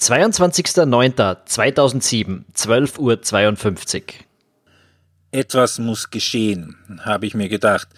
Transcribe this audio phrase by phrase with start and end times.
[0.00, 4.02] 22.09.2007, 12.52 Uhr.
[5.32, 7.88] Etwas muss geschehen, habe ich mir gedacht,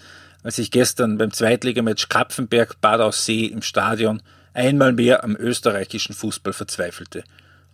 [0.43, 4.23] als ich gestern beim Zweitligamatch Kapfenberg-Bad Aussee im Stadion
[4.55, 7.23] einmal mehr am österreichischen Fußball verzweifelte.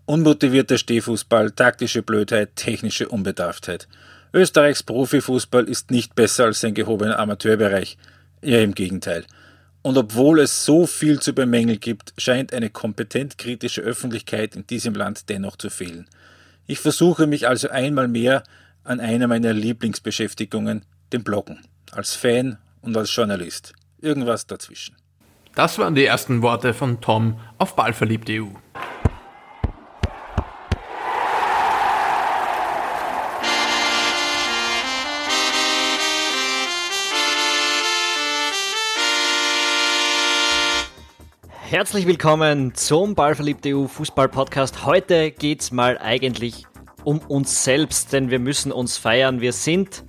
[0.07, 3.87] Unmotivierter Stehfußball, taktische Blödheit, technische Unbedarftheit.
[4.35, 7.97] Österreichs Profifußball ist nicht besser als sein gehobener Amateurbereich.
[8.43, 9.25] Eher im Gegenteil.
[9.87, 14.95] Und obwohl es so viel zu bemängeln gibt, scheint eine kompetent kritische Öffentlichkeit in diesem
[14.95, 16.09] Land dennoch zu fehlen.
[16.67, 18.43] Ich versuche mich also einmal mehr
[18.83, 21.61] an einer meiner Lieblingsbeschäftigungen, dem Bloggen,
[21.93, 23.75] als Fan und als Journalist.
[24.01, 24.97] Irgendwas dazwischen.
[25.55, 28.49] Das waren die ersten Worte von Tom auf Ballverliebt.eu.
[41.69, 44.87] Herzlich willkommen zum Ballverliebte EU Fußball Podcast.
[44.87, 46.65] Heute geht's mal eigentlich
[47.03, 49.41] um uns selbst, denn wir müssen uns feiern.
[49.41, 50.05] Wir sind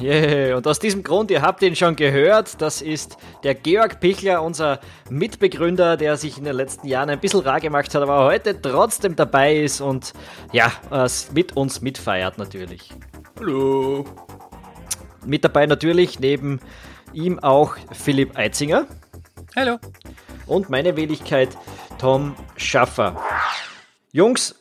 [0.00, 4.42] yeah, und aus diesem Grund, ihr habt ihn schon gehört, das ist der Georg Pichler,
[4.42, 8.60] unser Mitbegründer, der sich in den letzten Jahren ein bisschen rar gemacht hat, aber heute
[8.60, 10.12] trotzdem dabei ist und
[10.52, 10.72] ja,
[11.32, 12.90] mit uns mitfeiert natürlich.
[13.38, 14.04] Hallo.
[15.24, 16.60] Mit dabei natürlich neben
[17.12, 18.86] ihm auch Philipp Eitzinger.
[19.56, 19.78] Hallo.
[20.46, 21.48] Und meine Wenigkeit
[21.98, 23.20] Tom Schaffer.
[24.12, 24.54] Jungs,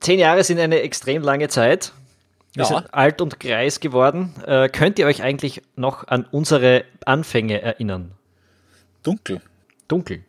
[0.00, 1.92] zehn Jahre sind eine extrem lange Zeit.
[2.56, 2.68] Wir ja.
[2.68, 4.34] sind alt und greis geworden.
[4.46, 8.12] Äh, könnt ihr euch eigentlich noch an unsere Anfänge erinnern?
[9.02, 9.42] Dunkel.
[9.88, 10.24] Dunkel.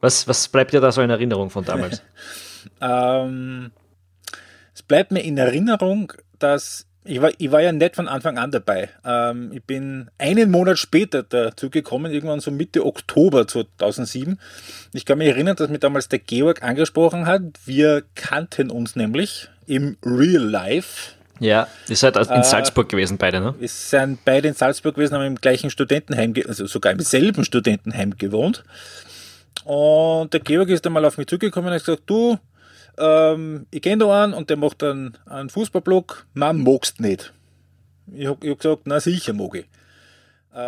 [0.00, 2.02] Was, was bleibt dir da so in Erinnerung von damals?
[2.80, 3.72] ähm,
[4.74, 8.50] es bleibt mir in Erinnerung, dass ich war, ich war ja nicht von Anfang an
[8.50, 8.90] dabei.
[9.04, 14.38] Ähm, ich bin einen Monat später dazu gekommen, irgendwann so Mitte Oktober 2007.
[14.92, 17.42] Ich kann mich erinnern, dass mich damals der Georg angesprochen hat.
[17.64, 21.14] Wir kannten uns nämlich im Real Life.
[21.40, 23.54] Ja, ihr seid in äh, Salzburg gewesen beide, ne?
[23.58, 28.16] Wir sind beide in Salzburg gewesen, haben im gleichen Studentenheim, also sogar im selben Studentenheim
[28.16, 28.64] gewohnt.
[29.64, 32.38] Und der Georg ist einmal auf mich zugekommen und hat gesagt, du,
[32.98, 37.32] ähm, ich kenne da einen und der macht einen, einen Fußballblog, man magst nicht.
[38.14, 39.66] Ich habe hab gesagt, na sicher mag ich.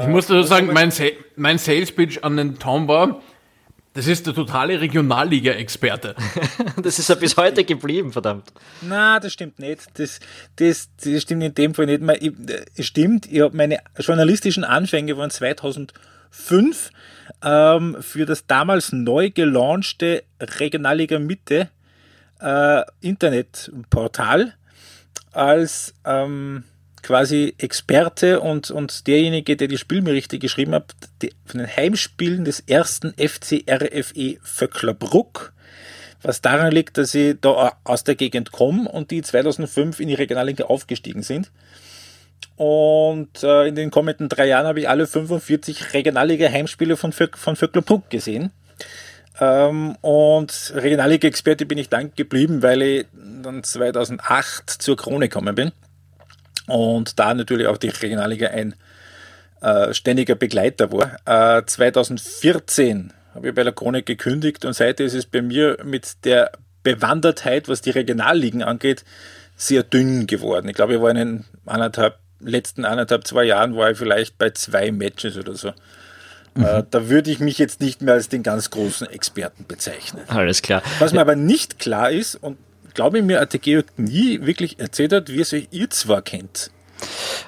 [0.00, 0.92] ich muss dazu sagen, mein,
[1.36, 3.20] mein Sales Pitch an den Tom war,
[3.94, 6.16] das ist der totale Regionalliga-Experte.
[6.82, 8.52] das ist ja bis heute geblieben, verdammt.
[8.82, 9.86] Na, das stimmt nicht.
[9.98, 10.18] Das,
[10.56, 12.02] das, das stimmt in dem Fall nicht.
[12.02, 16.90] Es äh, stimmt, ich habe meine journalistischen Anfänge waren 2005
[17.42, 21.70] ähm, für das damals neu gelaunchte Regionalliga Mitte
[22.40, 24.54] äh, Internetportal
[25.30, 26.64] als ähm,
[27.04, 32.60] quasi Experte und, und derjenige, der die Spielberichte geschrieben hat, die, von den Heimspielen des
[32.60, 35.52] ersten FC RFE Vöcklerbruck.
[36.22, 40.14] Was daran liegt, dass sie da aus der Gegend kommen und die 2005 in die
[40.14, 41.52] Regionalliga aufgestiegen sind.
[42.56, 47.56] Und äh, in den kommenden drei Jahren habe ich alle 45 Regionalliga-Heimspiele von, Vöck, von
[47.56, 48.50] Vöcklerbruck gesehen.
[49.38, 55.72] Ähm, und Regionalliga-Experte bin ich dann geblieben, weil ich dann 2008 zur Krone gekommen bin
[56.66, 58.74] und da natürlich auch die Regionalliga ein
[59.60, 61.58] äh, ständiger Begleiter war.
[61.58, 66.24] Äh, 2014 habe ich bei der Chronik gekündigt und seitdem ist es bei mir mit
[66.24, 66.52] der
[66.82, 69.04] Bewandertheit, was die Regionalligen angeht,
[69.56, 70.68] sehr dünn geworden.
[70.68, 74.50] Ich glaube, ich war in den anderthalb, letzten anderthalb, zwei Jahren war ich vielleicht bei
[74.50, 75.72] zwei Matches oder so.
[76.54, 76.64] Mhm.
[76.64, 80.22] Äh, da würde ich mich jetzt nicht mehr als den ganz großen Experten bezeichnen.
[80.28, 80.82] Alles klar.
[80.98, 82.58] Was mir aber nicht klar ist, und
[82.94, 86.22] glaube ich, mir hat der Georg nie wirklich erzählt hat, wie es euch ihr zwar
[86.22, 86.70] kennt.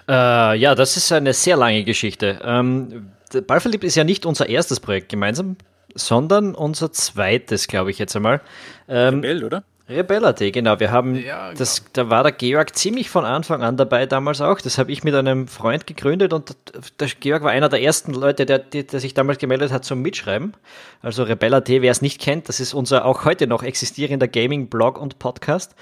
[0.09, 2.41] Äh, ja, das ist eine sehr lange Geschichte.
[2.45, 3.11] Ähm,
[3.47, 5.57] Ballverliebt ist ja nicht unser erstes Projekt gemeinsam,
[5.95, 8.41] sondern unser zweites, glaube ich jetzt einmal.
[8.89, 9.65] Ähm, Rebell, oder?
[9.89, 10.81] Rebella.at, genau.
[10.81, 11.59] Wir haben, ja, genau.
[11.59, 14.61] das, da war der Georg ziemlich von Anfang an dabei damals auch.
[14.61, 16.57] Das habe ich mit einem Freund gegründet und
[16.99, 20.55] der Georg war einer der ersten Leute, der, der, sich damals gemeldet hat zum Mitschreiben.
[21.03, 25.21] Also Rebella.at, wer es nicht kennt, das ist unser auch heute noch existierender Gaming-Blog und
[25.21, 25.77] Podcast.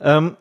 [0.00, 0.36] Ähm,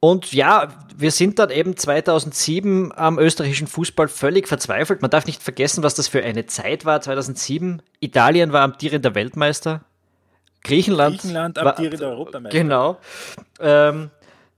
[0.00, 5.02] und ja, wir sind dann eben 2007 am österreichischen Fußball völlig verzweifelt.
[5.02, 7.00] Man darf nicht vergessen, was das für eine Zeit war.
[7.00, 9.84] 2007, Italien war amtierender Weltmeister.
[10.62, 12.58] Griechenland, Griechenland amtierender Europameister.
[12.58, 12.98] Genau.
[13.60, 14.10] Ähm,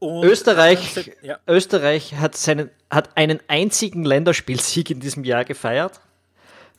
[0.03, 1.39] Österreich, ja.
[1.47, 6.01] Österreich hat, seinen, hat einen einzigen Länderspielsieg in diesem Jahr gefeiert.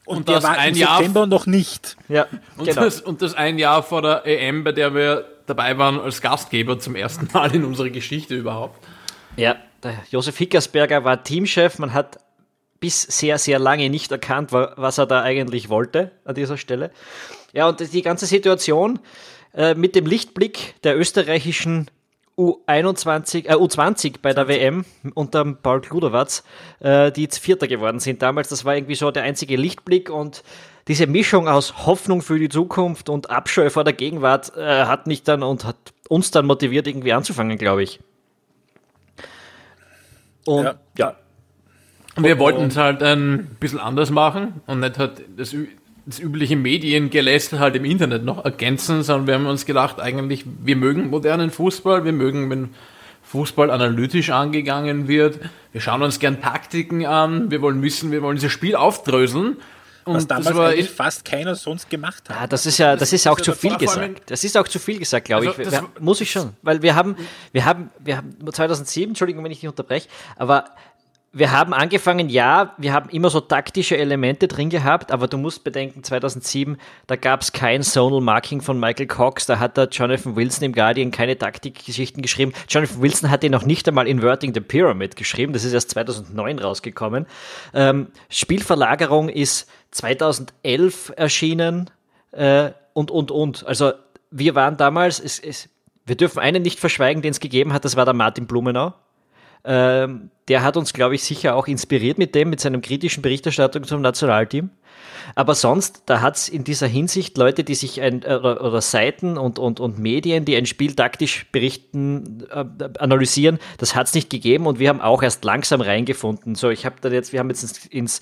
[0.05, 1.95] Und, und das war ein Jahr September noch nicht.
[2.07, 2.25] Ja,
[2.57, 2.81] und, genau.
[2.81, 6.79] das, und das ein Jahr vor der EM, bei der wir dabei waren als Gastgeber
[6.79, 8.83] zum ersten Mal in unserer Geschichte überhaupt.
[9.35, 11.77] Ja, der Josef Hickersberger war Teamchef.
[11.77, 12.19] Man hat
[12.81, 16.91] bis sehr, sehr lange nicht erkannt, was er da eigentlich wollte an dieser Stelle.
[17.53, 18.99] Ja, und die ganze Situation
[19.53, 21.89] äh, mit dem Lichtblick der österreichischen
[22.37, 24.83] U21, äh, U20 bei der WM
[25.13, 26.43] unter Paul Kluderwatz,
[26.79, 28.49] äh, die Vierter geworden sind damals.
[28.49, 30.43] Das war irgendwie so der einzige Lichtblick und
[30.87, 35.23] diese Mischung aus Hoffnung für die Zukunft und Abscheu vor der Gegenwart äh, hat mich
[35.23, 35.77] dann und hat
[36.09, 37.99] uns dann motiviert, irgendwie anzufangen, glaube ich.
[40.45, 40.75] Und ja.
[40.97, 41.15] ja.
[42.17, 45.55] Wir wollten es halt ein bisschen anders machen und nicht halt das,
[46.05, 50.75] das übliche Mediengeläster halt im Internet noch ergänzen, sondern wir haben uns gedacht, eigentlich, wir
[50.75, 52.69] mögen modernen Fußball, wir mögen, wenn
[53.23, 55.39] Fußball analytisch angegangen wird,
[55.71, 59.57] wir schauen uns gern Taktiken an, wir wollen wissen, wir wollen dieses Spiel aufdröseln
[60.03, 62.35] und Was damals eigentlich fast keiner sonst gemacht hat.
[62.35, 64.31] Ja, das ist ja, das ist auch zu viel gesagt.
[64.31, 65.71] Das ist auch zu viel gesagt, glaube also, ich.
[65.71, 67.15] Wir, muss ich schon, weil wir haben,
[67.51, 70.65] wir haben, wir haben 2007, Entschuldigung, wenn ich dich unterbreche, aber
[71.33, 75.63] wir haben angefangen, ja, wir haben immer so taktische Elemente drin gehabt, aber du musst
[75.63, 80.35] bedenken, 2007, da gab es kein Zonal Marking von Michael Cox, da hat der Jonathan
[80.35, 82.51] Wilson im Guardian keine Taktikgeschichten geschrieben.
[82.67, 86.59] Jonathan Wilson hat ihn noch nicht einmal Inverting the Pyramid geschrieben, das ist erst 2009
[86.59, 87.25] rausgekommen.
[87.73, 91.89] Ähm, Spielverlagerung ist 2011 erschienen
[92.31, 93.65] äh, und, und, und.
[93.65, 93.93] Also
[94.31, 95.69] wir waren damals, es, es,
[96.05, 98.93] wir dürfen einen nicht verschweigen, den es gegeben hat, das war der Martin Blumenau
[99.63, 103.83] ähm, der hat uns, glaube ich, sicher auch inspiriert mit dem, mit seinem kritischen Berichterstattung
[103.83, 104.69] zum Nationalteam.
[105.35, 109.37] Aber sonst, da hat es in dieser Hinsicht Leute, die sich ein, oder, oder, Seiten
[109.37, 112.65] und, und, und Medien, die ein Spiel taktisch berichten, äh,
[112.99, 116.55] analysieren, das hat es nicht gegeben und wir haben auch erst langsam reingefunden.
[116.55, 118.21] So, ich habe dann jetzt, wir haben jetzt ins, ins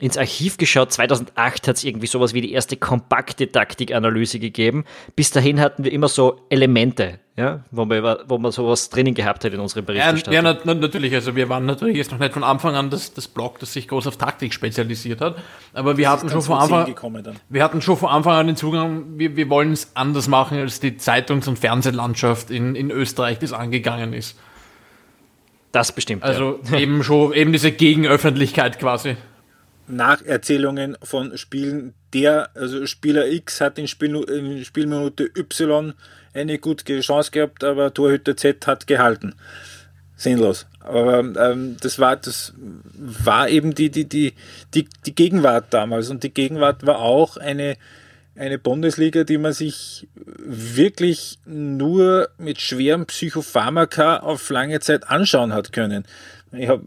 [0.00, 0.92] ins Archiv geschaut.
[0.92, 4.84] 2008 hat es irgendwie sowas wie die erste kompakte Taktikanalyse gegeben.
[5.14, 9.44] Bis dahin hatten wir immer so Elemente, ja, wo man, wo man sowas drinnen gehabt
[9.44, 10.34] hat in unserem Berichterstattung.
[10.34, 11.14] Ja, ja na, natürlich.
[11.14, 13.86] Also wir waren natürlich jetzt noch nicht von Anfang an das, das Blog, das sich
[13.86, 15.36] groß auf Taktik spezialisiert hat.
[15.72, 16.94] Aber wir das hatten schon von Anfang,
[17.48, 20.80] wir hatten schon von Anfang an den Zugang, wir, wir wollen es anders machen, als
[20.80, 24.36] die Zeitungs- und Fernsehlandschaft in, in Österreich das angegangen ist.
[25.70, 26.24] Das bestimmt.
[26.24, 26.78] Also ja.
[26.78, 29.16] eben schon, eben diese Gegenöffentlichkeit quasi.
[29.86, 31.94] Nacherzählungen von Spielen.
[32.12, 35.94] Der, also Spieler X hat in, Spiel, in Spielminute Y
[36.32, 39.34] eine gute Chance gehabt, aber Torhüter Z hat gehalten.
[40.16, 40.66] Sinnlos.
[40.80, 42.52] Aber ähm, das war, das
[42.96, 44.34] war eben die, die, die,
[44.74, 46.10] die, die Gegenwart damals.
[46.10, 47.76] Und die Gegenwart war auch eine,
[48.36, 55.72] eine Bundesliga, die man sich wirklich nur mit schwerem Psychopharmaka auf lange Zeit anschauen hat
[55.72, 56.04] können.
[56.52, 56.84] Ich habe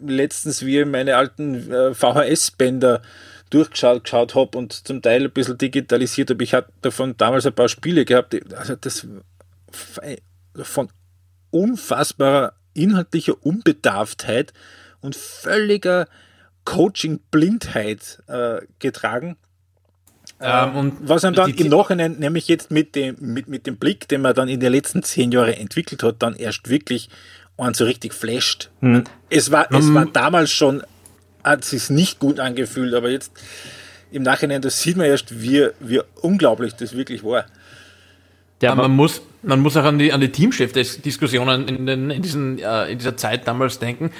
[0.00, 3.02] letztens wie meine alten äh, VHS-Bänder
[3.50, 6.44] durchgeschaut geschaut habe und zum Teil ein bisschen digitalisiert habe.
[6.44, 8.36] Ich hatte davon damals ein paar Spiele gehabt.
[8.54, 9.06] Also das
[10.62, 10.88] von
[11.50, 14.52] unfassbarer inhaltlicher Unbedarftheit
[15.00, 16.06] und völliger
[16.64, 19.36] Coaching-Blindheit äh, getragen.
[20.40, 24.06] Ähm, und was er dann im Nachhinein, nämlich jetzt mit dem, mit, mit dem Blick,
[24.08, 27.08] den man dann in den letzten zehn Jahren entwickelt hat, dann erst wirklich
[27.58, 28.70] und so richtig flasht.
[28.80, 29.04] Hm.
[29.28, 29.94] Es, war, es hm.
[29.94, 30.82] war damals schon,
[31.44, 33.32] hat sich nicht gut angefühlt, aber jetzt
[34.10, 37.44] im Nachhinein, das sieht man erst, wie, wie unglaublich das wirklich war.
[38.62, 42.90] Ja, man, muss, man muss auch an die, an die Teamchef-Diskussionen in, in, in, äh,
[42.90, 44.12] in dieser Zeit damals denken.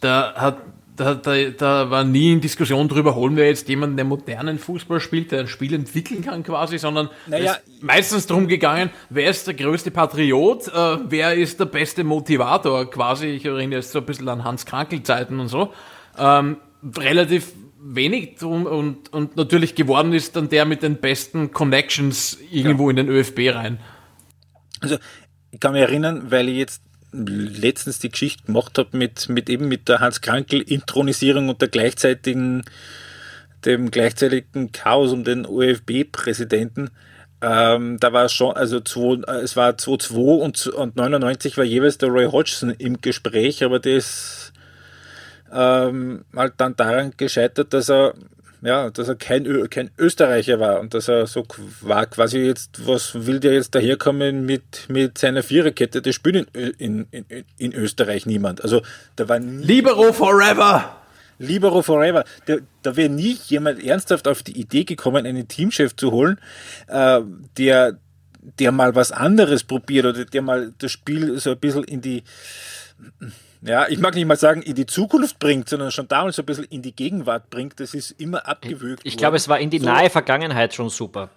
[0.00, 0.58] Da hat
[0.96, 5.00] da, da, da war nie in Diskussion darüber, holen wir jetzt jemanden, der modernen Fußball
[5.00, 9.54] spielt, der ein Spiel entwickeln kann quasi, sondern naja, meistens darum gegangen, wer ist der
[9.54, 13.26] größte Patriot, äh, wer ist der beste Motivator quasi.
[13.26, 15.72] Ich erinnere jetzt so ein bisschen an Hans Krankel-Zeiten und so.
[16.16, 16.58] Ähm,
[16.96, 22.84] relativ wenig drum und, und natürlich geworden ist dann der mit den besten Connections irgendwo
[22.84, 22.90] ja.
[22.90, 23.80] in den ÖFB rein.
[24.80, 24.96] Also
[25.50, 26.82] ich kann mich erinnern, weil ich jetzt
[27.14, 32.64] letztens die Geschichte gemacht habe mit, mit eben mit der Hans-Krankel-Intronisierung und der gleichzeitigen,
[33.64, 36.90] dem gleichzeitigen Chaos um den OFB-Präsidenten.
[37.40, 42.08] Ähm, da war schon, also zwei, es war 2-2 und, und 99 war jeweils der
[42.08, 44.52] Roy Hodgson im Gespräch, aber das
[45.52, 48.14] ähm, halt dann daran gescheitert, dass er
[48.64, 51.44] ja, dass er kein, Ö kein Österreicher war und dass er so
[51.82, 56.00] war quasi jetzt, was will der jetzt daherkommen mit, mit seiner Viererkette?
[56.00, 58.62] Das spielt in, in, in, in Österreich niemand.
[58.62, 58.80] Also
[59.16, 60.96] da war Libero forever!
[61.38, 62.24] Libero forever.
[62.46, 66.38] Da, da wäre nie jemand ernsthaft auf die Idee gekommen, einen Teamchef zu holen,
[66.86, 67.20] äh,
[67.58, 67.98] der,
[68.58, 72.22] der mal was anderes probiert oder der mal das Spiel so ein bisschen in die
[73.66, 76.46] ja, ich mag nicht mal sagen, in die Zukunft bringt, sondern schon damals so ein
[76.46, 77.80] bisschen in die Gegenwart bringt.
[77.80, 79.02] Das ist immer abgewürgt.
[79.04, 79.86] Ich, ich glaube, es war in die so.
[79.86, 81.30] nahe Vergangenheit schon super.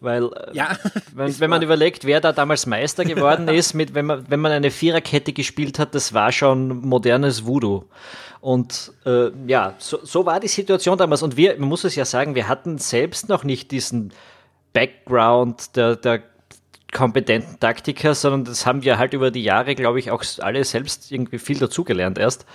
[0.00, 0.76] Weil, äh, ja,
[1.14, 4.52] wenn, wenn man überlegt, wer da damals Meister geworden ist, mit, wenn, man, wenn man
[4.52, 7.84] eine Viererkette gespielt hat, das war schon modernes Voodoo.
[8.40, 11.22] Und äh, ja, so, so war die Situation damals.
[11.22, 14.12] Und wir, man muss es ja sagen, wir hatten selbst noch nicht diesen
[14.72, 16.22] Background der, der
[16.92, 21.12] kompetenten Taktiker, sondern das haben wir halt über die Jahre, glaube ich, auch alle selbst
[21.12, 22.46] irgendwie viel dazugelernt erst.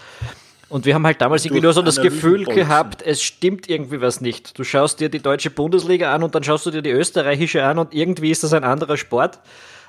[0.67, 4.19] Und wir haben halt damals irgendwie nur so das Gefühl gehabt, es stimmt irgendwie was
[4.19, 4.57] nicht.
[4.57, 7.77] Du schaust dir die deutsche Bundesliga an und dann schaust du dir die österreichische an
[7.77, 9.39] und irgendwie ist das ein anderer Sport.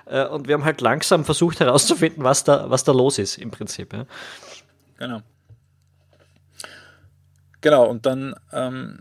[0.05, 3.51] Äh, und wir haben halt langsam versucht herauszufinden, was da, was da los ist im
[3.51, 3.93] Prinzip.
[3.93, 4.07] Ja.
[4.99, 5.23] Genau.
[7.63, 9.01] Genau, und dann ähm,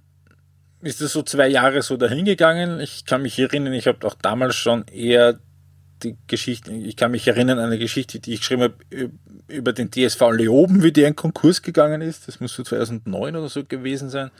[0.82, 2.79] ist es so zwei Jahre so dahingegangen.
[2.79, 5.39] Ich kann mich erinnern, ich habe auch damals schon eher
[6.03, 9.12] die Geschichte, ich kann mich erinnern an eine Geschichte, die ich geschrieben habe
[9.48, 12.27] über den DSV Leoben, wie der in Konkurs gegangen ist.
[12.27, 14.32] Das muss so 2009 oder so gewesen sein.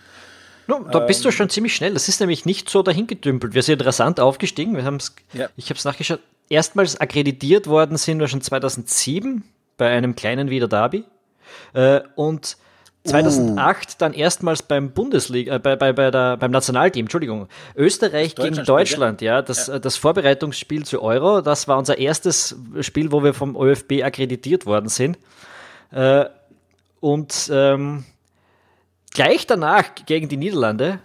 [0.68, 1.94] No, da bist ähm, du schon ziemlich schnell.
[1.94, 3.54] Das ist nämlich nicht so dahingedümpelt.
[3.54, 4.76] Wir sind rasant aufgestiegen.
[4.76, 5.50] Wir haben's, ja.
[5.56, 6.20] Ich habe es nachgeschaut.
[6.50, 9.44] Erstmals akkreditiert worden sind wir schon 2007
[9.78, 11.04] bei einem kleinen Wieder Derby.
[11.74, 12.58] Äh, und
[13.06, 13.96] 2008 uh.
[13.98, 18.66] dann erstmals beim Bundesliga, äh, bei, bei, bei der, beim Nationalteam, Entschuldigung, Österreich Deutschland gegen
[18.66, 19.80] Deutschland, ja, das, ja.
[19.80, 24.90] das Vorbereitungsspiel zu Euro, das war unser erstes Spiel, wo wir vom ÖFB akkreditiert worden
[24.90, 25.18] sind.
[25.92, 26.26] Äh,
[27.00, 28.04] und ähm,
[29.14, 31.00] gleich danach gegen die Niederlande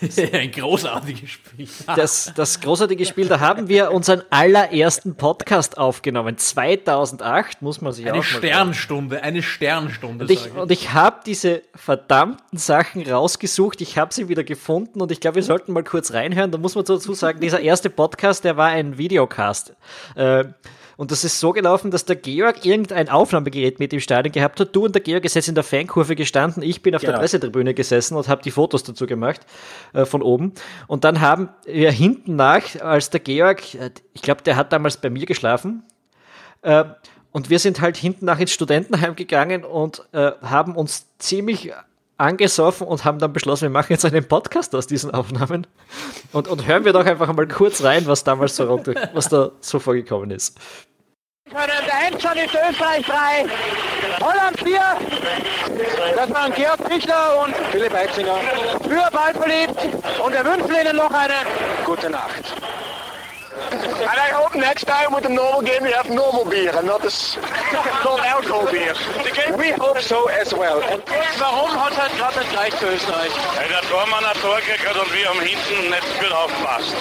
[0.32, 1.68] Ein großartiges Spiel.
[1.96, 6.38] das, das großartige Spiel, da haben wir unseren allerersten Podcast aufgenommen.
[6.38, 10.24] 2008, muss man sich eine auch Eine Sternstunde, eine Sternstunde.
[10.24, 10.54] Und ich, ich.
[10.54, 15.36] Und ich habe diese verdammten Sachen rausgesucht, ich habe sie wieder gefunden und ich glaube,
[15.36, 16.50] wir sollten mal kurz reinhören.
[16.50, 19.74] Da muss man dazu sagen, dieser erste Podcast, der war ein Videocast.
[20.14, 20.44] Äh,
[20.98, 24.74] und das ist so gelaufen, dass der Georg irgendein Aufnahmegerät mit im Stadion gehabt hat.
[24.74, 26.60] Du und der Georg ist jetzt in der Fankurve gestanden.
[26.60, 27.12] Ich bin auf genau.
[27.12, 29.42] der Pressetribüne gesessen und habe die Fotos dazu gemacht
[29.92, 30.54] äh, von oben.
[30.88, 34.96] Und dann haben wir hinten nach, als der Georg, äh, ich glaube, der hat damals
[34.96, 35.84] bei mir geschlafen.
[36.62, 36.82] Äh,
[37.30, 41.72] und wir sind halt hinten nach ins Studentenheim gegangen und äh, haben uns ziemlich
[42.16, 45.66] angesoffen und haben dann beschlossen, wir machen jetzt einen Podcast aus diesen Aufnahmen.
[46.32, 48.68] Und, und hören wir doch einfach mal kurz rein, was damals so,
[49.14, 50.58] was da so vorgekommen ist.
[51.50, 53.46] Der Endstand ist Österreich 3,
[54.20, 54.80] Holland 4.
[56.14, 58.36] Das waren Georg Pichler und Philipp Eitzinger.
[58.82, 59.80] Für bald verliebt
[60.22, 61.34] und wir wünschen Ihnen noch eine
[61.86, 62.44] gute Nacht.
[63.70, 67.02] And I hope next time with the normal game we have normal beer and not
[67.02, 67.36] this
[68.04, 68.94] non-alcohol beer.
[69.56, 70.82] We hope so as well.
[70.92, 71.02] Und
[71.38, 73.32] warum hat er gerade nicht gleich für Österreich?
[73.56, 76.94] Hey, der Tormann hat Tor gekriegt und wir haben hinten nicht gut aufgepasst.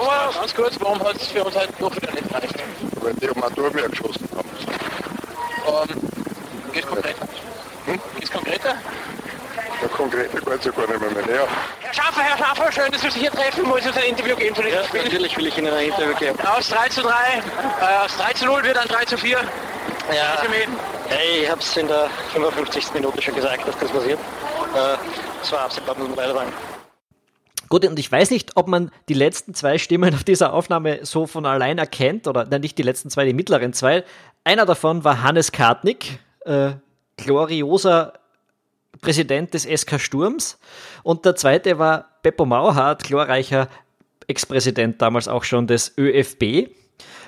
[0.00, 2.54] Oma, ganz kurz, warum hat es für uns halt noch wieder nicht gereicht?
[3.08, 5.90] Weil die um mehr geschossen haben.
[5.90, 7.28] Ähm, geht's konkreter?
[7.86, 8.00] Hm?
[8.18, 8.74] Geht's konkreter?
[9.80, 11.48] Ja, konkret geht es ja gar nicht mehr, mehr
[11.80, 13.64] Herr Schaffer, Herr Schaffer, schön, dass wir Sie hier treffen.
[13.64, 15.04] Muss uns ein Interview geben diesem ja, Spiel?
[15.04, 16.38] Natürlich will ich Ihnen ein Interview geben.
[16.40, 19.38] Aus 3 zu 3, äh, aus 3 zu 0 wird dann 3 zu 4.
[20.12, 20.42] Ja,
[21.08, 22.92] hey, ich habe es in der 55.
[22.92, 24.18] Minute schon gesagt, dass das passiert.
[24.18, 24.96] Äh,
[25.40, 26.52] das war absehbar, muss man leider sagen.
[27.68, 31.26] Gut, und ich weiß nicht, ob man die letzten zwei Stimmen auf dieser Aufnahme so
[31.26, 34.04] von allein erkennt, oder nein, nicht die letzten zwei, die mittleren zwei.
[34.44, 36.72] Einer davon war Hannes Kartnick, äh,
[37.16, 38.14] glorioser
[39.00, 40.58] Präsident des SK Sturms.
[41.02, 43.68] Und der zweite war Beppo Mauhardt, glorreicher
[44.26, 46.68] Ex-Präsident damals auch schon des ÖFB.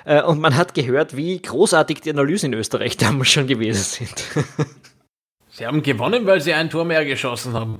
[0.05, 4.23] Äh, und man hat gehört, wie großartig die Analysen in Österreich damals schon gewesen sind.
[5.49, 7.79] sie haben gewonnen, weil sie ein Tor mehr geschossen haben.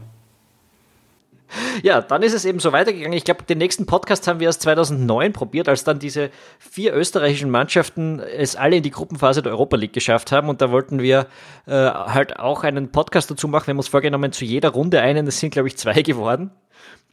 [1.84, 3.18] Ja, dann ist es eben so weitergegangen.
[3.18, 6.30] Ich glaube, den nächsten Podcast haben wir erst 2009 probiert, als dann diese
[6.60, 10.50] vier österreichischen Mannschaften es alle in die Gruppenphase der Europa League geschafft haben.
[10.50, 11.28] Und da wollten wir
[11.66, 13.68] äh, halt auch einen Podcast dazu machen.
[13.68, 15.28] Wir haben uns vorgenommen, zu jeder Runde einen.
[15.28, 16.52] Es sind, glaube ich, zwei geworden.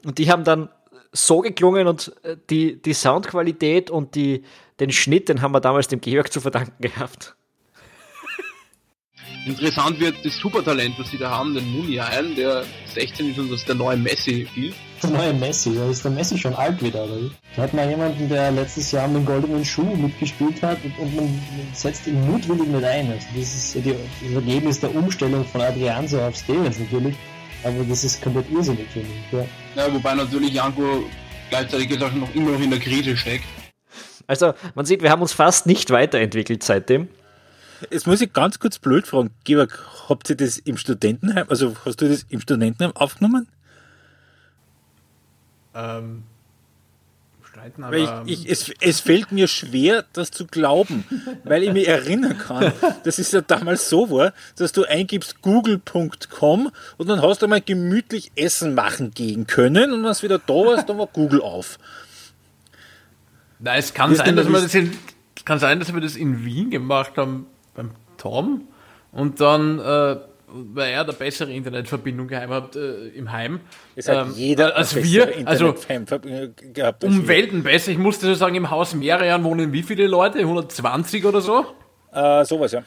[0.05, 0.69] Und die haben dann
[1.13, 4.45] so geklungen und äh, die, die Soundqualität und die,
[4.81, 7.35] den Schnitt, den haben wir damals dem Georg zu verdanken gehabt.
[9.47, 12.65] Interessant wird das Supertalent, was sie da haben, den Muniain, der
[12.95, 14.75] 16 ist und das der neue Messi spielt.
[15.03, 17.31] Der neue Messi, da ist der Messi schon alt wieder, oder?
[17.57, 21.17] Da hat man jemanden, der letztes Jahr mit dem goldenen Schuh mitgespielt hat und, und
[21.17, 21.41] man
[21.73, 23.11] setzt ihn mutwillig nicht ein.
[23.13, 27.17] Also das ist ja die, das Ergebnis der Umstellung von Adrianso auf Stevens natürlich.
[27.65, 29.33] Aber das ist komplett irrsinnig, finde ich.
[29.33, 29.85] Ja.
[29.87, 31.05] ja, wobei natürlich Janko
[31.51, 33.45] gleichzeitig jetzt auch noch immer noch in der Krise steckt.
[34.27, 37.09] Also, man sieht, wir haben uns fast nicht weiterentwickelt seitdem.
[37.91, 42.01] Jetzt muss ich ganz kurz blöd fragen, Georg, habt ihr das im Studentenheim, also hast
[42.01, 43.47] du das im Studentenheim aufgenommen?
[45.75, 46.25] Ähm,
[47.49, 47.97] streiten, aber...
[47.97, 51.05] Ich, ich, es, es fällt mir schwer, das zu glauben,
[51.45, 52.73] weil ich mich erinnern kann,
[53.05, 57.61] dass es ja damals so war, dass du eingibst google.com und dann hast du mal
[57.61, 61.79] gemütlich Essen machen gehen können und wenn du wieder da warst, dann war Google auf.
[63.61, 64.97] Nein, es kann sein, dass wir das in,
[65.45, 67.47] kann sein, dass wir das in Wien gemacht haben
[68.19, 68.69] Tom
[69.13, 70.17] und dann äh,
[70.51, 73.61] weil er eine bessere Internetverbindung geheim hat äh, im Heim.
[73.97, 77.29] Es hat ähm, jeder als wir, also gehabt als um wir.
[77.29, 77.93] Welten besser.
[77.93, 80.39] Ich musste so sagen, im Haus mehrere Jahren wohnen wie viele Leute?
[80.41, 81.67] 120 oder so?
[82.13, 82.83] Äh, sowas, ja.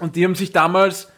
[0.00, 1.10] Und die haben sich damals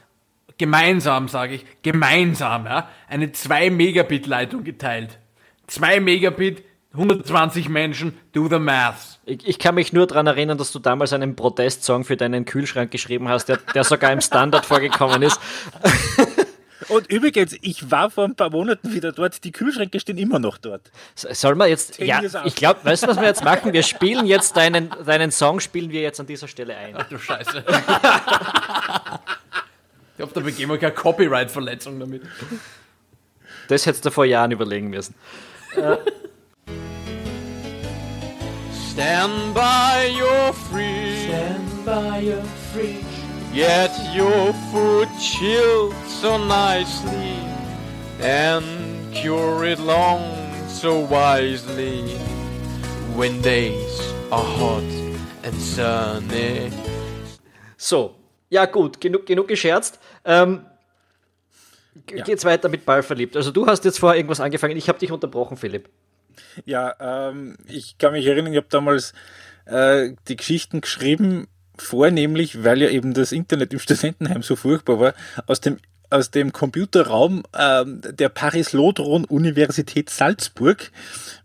[0.58, 5.18] gemeinsam, sage ich, gemeinsam, ja, eine 2 Megabit Leitung geteilt.
[5.66, 6.62] 2 Megabit,
[6.96, 9.18] 120 Menschen, do the math.
[9.26, 12.90] Ich, ich kann mich nur daran erinnern, dass du damals einen Protestsong für deinen Kühlschrank
[12.90, 15.38] geschrieben hast, der, der sogar im Standard vorgekommen ist.
[16.88, 19.42] Und übrigens, ich war vor ein paar Monaten wieder dort.
[19.44, 20.90] Die Kühlschränke stehen immer noch dort.
[21.14, 23.72] Soll man jetzt, ja, ich glaube, weißt du, was wir jetzt machen?
[23.72, 26.94] Wir spielen jetzt deinen, deinen Song, spielen wir jetzt an dieser Stelle ein.
[26.96, 27.64] Ach du Scheiße.
[30.16, 32.22] ich hoffe, da begehen wir keine Copyright-Verletzung damit.
[33.68, 35.14] Das hättest du vor Jahren überlegen müssen.
[38.96, 41.28] Stand by your fridge.
[41.28, 43.04] Stand by your fridge.
[43.52, 47.36] Get your food chilled so nicely
[48.22, 48.64] and
[49.12, 50.22] cure it long
[50.66, 52.16] so wisely
[53.14, 54.00] when days
[54.32, 54.88] are hot
[55.44, 56.72] and sunny.
[57.76, 58.14] So,
[58.48, 59.98] ja gut, genug, genug gescherzt.
[60.24, 60.64] Ähm,
[62.08, 62.24] ja.
[62.24, 63.36] Geht's weiter mit Ball verliebt.
[63.36, 64.78] Also du hast jetzt vorher irgendwas angefangen.
[64.78, 65.90] Ich habe dich unterbrochen, Philipp.
[66.64, 66.94] Ja,
[67.30, 69.12] ähm, ich kann mich erinnern, ich habe damals
[69.66, 75.14] äh, die Geschichten geschrieben, vornehmlich, weil ja eben das Internet im Studentenheim so furchtbar war,
[75.46, 75.78] aus dem
[76.08, 80.92] aus dem Computerraum äh, der Paris-Lodron-Universität Salzburg,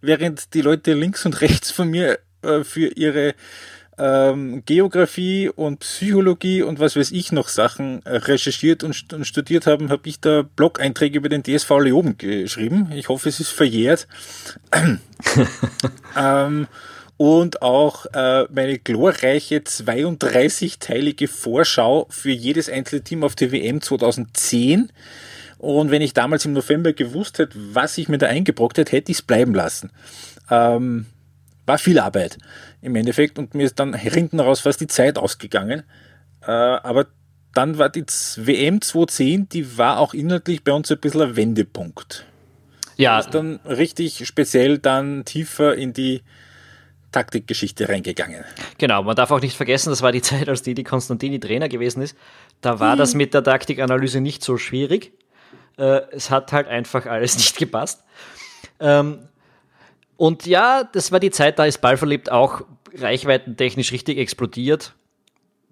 [0.02, 3.34] während die Leute links und rechts von mir äh, für ihre
[4.02, 9.68] ähm, Geografie und Psychologie und was weiß ich noch Sachen äh, recherchiert und, und, studiert
[9.68, 12.92] haben, habe ich da Blog-Einträge über den DSV Leoben geschrieben.
[12.96, 14.08] Ich hoffe, es ist verjährt.
[16.18, 16.68] ähm,
[17.18, 24.92] und auch äh, meine glorreiche 32-teilige Vorschau für jedes einzelne Team auf die WM 2010.
[25.60, 29.12] Und wenn ich damals im November gewusst hätte, was ich mir da eingebrockt hätte, hätte
[29.12, 29.92] ich es bleiben lassen.
[30.50, 31.06] Ähm,
[31.66, 32.38] war viel Arbeit
[32.82, 35.84] im Endeffekt und mir ist dann hinten raus fast die Zeit ausgegangen.
[36.42, 37.08] Äh, aber
[37.54, 42.26] dann war die WM 2010, die war auch inhaltlich bei uns ein bisschen ein Wendepunkt.
[42.98, 43.20] Ja.
[43.20, 46.22] Ist dann richtig speziell dann tiefer in die
[47.12, 48.46] Taktikgeschichte reingegangen.
[48.78, 51.68] Genau, man darf auch nicht vergessen, das war die Zeit, als die, die Konstantini Trainer
[51.68, 52.16] gewesen ist.
[52.62, 53.00] Da war hm.
[53.00, 55.12] das mit der Taktikanalyse nicht so schwierig.
[55.78, 58.04] Äh, es hat halt einfach alles nicht gepasst.
[58.80, 59.28] Ähm,
[60.22, 62.62] und ja, das war die Zeit, da ist Ballverliebt auch
[62.96, 64.94] reichweitentechnisch richtig explodiert.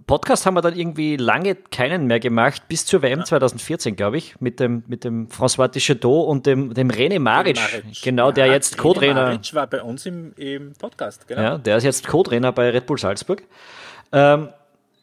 [0.07, 4.41] Podcast haben wir dann irgendwie lange keinen mehr gemacht, bis zur WM 2014, glaube ich,
[4.41, 7.57] mit dem, mit dem François Tichetot und dem, dem René Maric.
[7.57, 8.01] Maric.
[8.01, 9.25] Genau, der ja, jetzt Co-Trainer.
[9.25, 11.41] Maric war bei uns im, im Podcast, genau.
[11.43, 13.43] Ja, der ist jetzt Co-Trainer bei Red Bull Salzburg.
[14.11, 14.49] Ähm,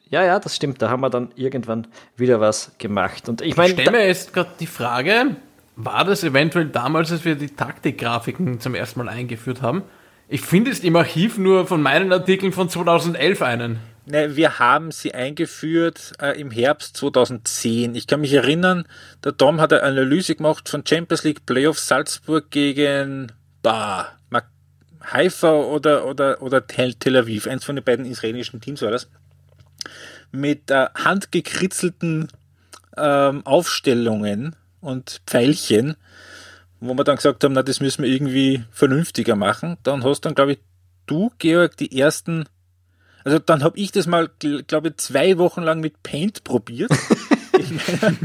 [0.09, 0.81] ja, ja, das stimmt.
[0.81, 3.29] Da haben wir dann irgendwann wieder was gemacht.
[3.29, 3.69] Und ich meine.
[3.73, 5.37] Ich stelle mir jetzt gerade die Frage,
[5.77, 9.83] war das eventuell damals, als wir die Taktikgrafiken zum ersten Mal eingeführt haben?
[10.27, 13.79] Ich finde es im Archiv nur von meinen Artikeln von 2011 einen.
[14.05, 17.95] Ne, wir haben sie eingeführt äh, im Herbst 2010.
[17.95, 18.85] Ich kann mich erinnern,
[19.23, 24.17] der Tom hat eine Analyse gemacht von Champions League Playoffs Salzburg gegen bah,
[25.11, 27.47] Haifa oder, oder, oder Tel, Tel Aviv.
[27.47, 29.09] Eins von den beiden israelischen Teams war das.
[30.31, 32.27] Mit äh, handgekritzelten
[32.97, 35.95] ähm, Aufstellungen und Pfeilchen,
[36.79, 39.77] wo wir dann gesagt haben, na, das müssen wir irgendwie vernünftiger machen.
[39.83, 40.59] Dann hast dann, glaube ich,
[41.05, 42.45] du, Georg, die ersten,
[43.23, 44.29] also dann habe ich das mal,
[44.67, 46.91] glaube ich, zwei Wochen lang mit Paint probiert.
[47.57, 48.15] in meiner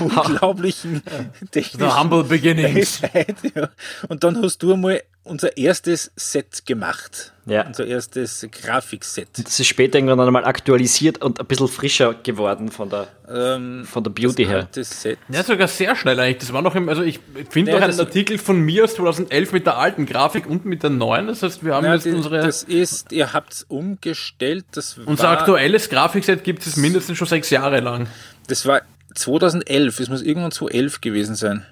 [0.00, 1.02] unglaublichen
[1.50, 3.02] technischen The humble beginnings.
[3.02, 3.70] Weisheit, ja.
[4.08, 7.32] Und dann hast du einmal unser erstes Set gemacht.
[7.46, 7.66] Ja.
[7.66, 9.28] Unser erstes Grafikset.
[9.34, 14.04] Das ist später irgendwann einmal aktualisiert und ein bisschen frischer geworden von der, ähm, von
[14.04, 14.68] der Beauty her.
[14.72, 15.18] Set.
[15.28, 16.38] Ja, sogar sehr schnell eigentlich.
[16.38, 19.66] Das war noch im, also ich finde noch einen Artikel von mir aus 2011 mit
[19.66, 21.26] der alten Grafik und mit der neuen.
[21.26, 22.40] Das heißt, wir haben ja, jetzt die, unsere.
[22.40, 24.64] Das ist, ihr habt es umgestellt.
[24.72, 28.06] Das unser aktuelles Grafikset gibt es mindestens schon sechs Jahre lang.
[28.46, 28.82] Das war
[29.14, 30.00] 2011.
[30.00, 31.66] Es muss irgendwann 2011 gewesen sein.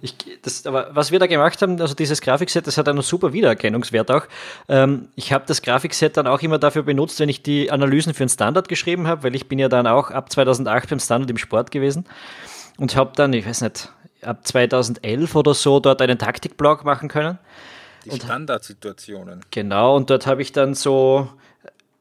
[0.00, 3.32] Ich, das, aber was wir da gemacht haben, also dieses Grafikset, das hat einen super
[3.32, 4.26] Wiedererkennungswert auch.
[4.68, 8.24] Ähm, ich habe das Grafikset dann auch immer dafür benutzt, wenn ich die Analysen für
[8.24, 11.38] den Standard geschrieben habe, weil ich bin ja dann auch ab 2008 beim Standard im
[11.38, 12.06] Sport gewesen
[12.76, 17.38] und habe dann, ich weiß nicht, ab 2011 oder so dort einen Taktikblog machen können.
[18.04, 19.44] Die Standardsituationen.
[19.50, 21.28] Genau, und dort habe ich dann so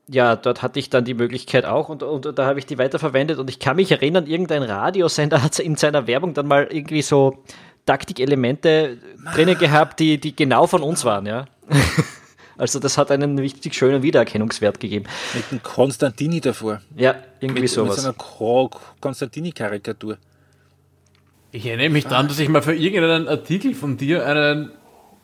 [0.09, 3.39] ja, dort hatte ich dann die Möglichkeit auch und, und da habe ich die weiterverwendet
[3.39, 7.43] und ich kann mich erinnern, irgendein Radiosender hat in seiner Werbung dann mal irgendwie so
[7.87, 8.97] Taktikelemente
[9.33, 11.45] drinnen gehabt, die, die genau von uns waren, ja.
[12.59, 15.05] Also das hat einen richtig schönen Wiedererkennungswert gegeben.
[15.35, 16.81] Mit dem Konstantini davor.
[16.95, 18.03] Ja, irgendwie mit, sowas.
[18.03, 18.69] Mit so einer
[18.99, 20.17] Konstantini-Karikatur.
[21.51, 24.71] Ich erinnere mich daran, dass ich mal für irgendeinen Artikel von dir einen,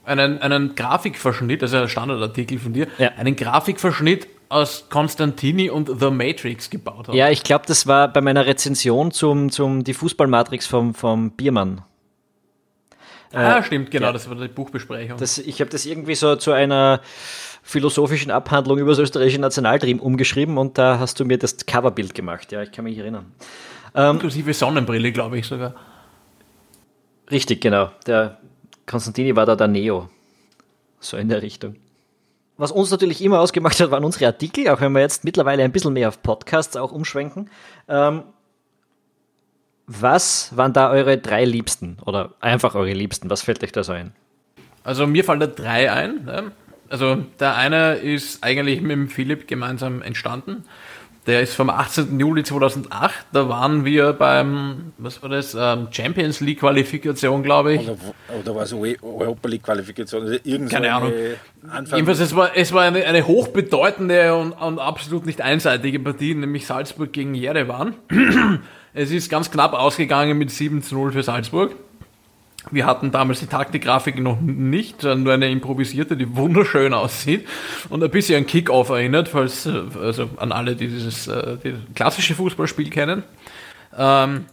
[0.05, 3.09] einen, einen Grafikverschnitt, also ein Standardartikel von dir, ja.
[3.17, 7.17] einen Grafikverschnitt aus Konstantini und The Matrix gebaut habe.
[7.17, 11.81] Ja, ich glaube, das war bei meiner Rezension zum, zum die Fußballmatrix vom, vom Biermann.
[13.33, 14.13] Ah, äh, stimmt, genau, ja.
[14.13, 15.17] das war die Buchbesprechung.
[15.17, 17.01] Das, ich habe das irgendwie so zu einer
[17.63, 22.51] philosophischen Abhandlung über das österreichische Nationalteam umgeschrieben und da hast du mir das Coverbild gemacht.
[22.51, 23.31] Ja, ich kann mich erinnern.
[23.95, 25.73] Ähm, Inklusive Sonnenbrille, glaube ich sogar.
[27.31, 27.91] Richtig, genau.
[28.05, 28.37] Der
[28.85, 30.09] Konstantini war da der Neo.
[30.99, 31.75] So in der Richtung.
[32.57, 35.71] Was uns natürlich immer ausgemacht hat, waren unsere Artikel, auch wenn wir jetzt mittlerweile ein
[35.71, 37.49] bisschen mehr auf Podcasts auch umschwenken.
[37.87, 38.23] Ähm,
[39.87, 43.29] was waren da eure drei Liebsten oder einfach eure Liebsten?
[43.29, 44.13] Was fällt euch da so ein?
[44.83, 46.25] Also mir fallen da drei ein.
[46.25, 46.51] Ne?
[46.89, 50.65] Also der eine ist eigentlich mit dem Philipp gemeinsam entstanden.
[51.25, 52.19] Der ist vom 18.
[52.19, 53.27] Juli 2008.
[53.31, 57.81] Da waren wir beim, was war das, ähm, Champions League Qualifikation, glaube ich.
[57.81, 57.97] Oder,
[58.41, 60.23] oder war es Europa League Qualifikation?
[60.23, 61.13] Also Keine Ahnung.
[61.69, 66.35] Anfang Jedenfalls, es war, es war eine, eine hochbedeutende und, und absolut nicht einseitige Partie,
[66.35, 67.95] nämlich Salzburg gegen Jerewan.
[68.93, 71.75] Es ist ganz knapp ausgegangen mit 7 zu 0 für Salzburg.
[72.71, 77.45] Wir hatten damals die Taktikgrafik noch nicht, nur eine improvisierte, die wunderschön aussieht
[77.89, 81.75] und ein bisschen an Kickoff erinnert, falls, äh, also an alle, die dieses äh, die
[81.93, 83.23] klassische Fußballspiel kennen.
[83.97, 84.45] Ähm,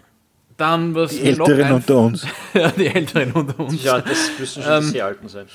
[0.57, 2.27] dann was die Älteren unter uns.
[2.55, 3.83] ja, die Älteren unter uns.
[3.83, 5.47] Ja, das müssen schon ähm, die Alten sein.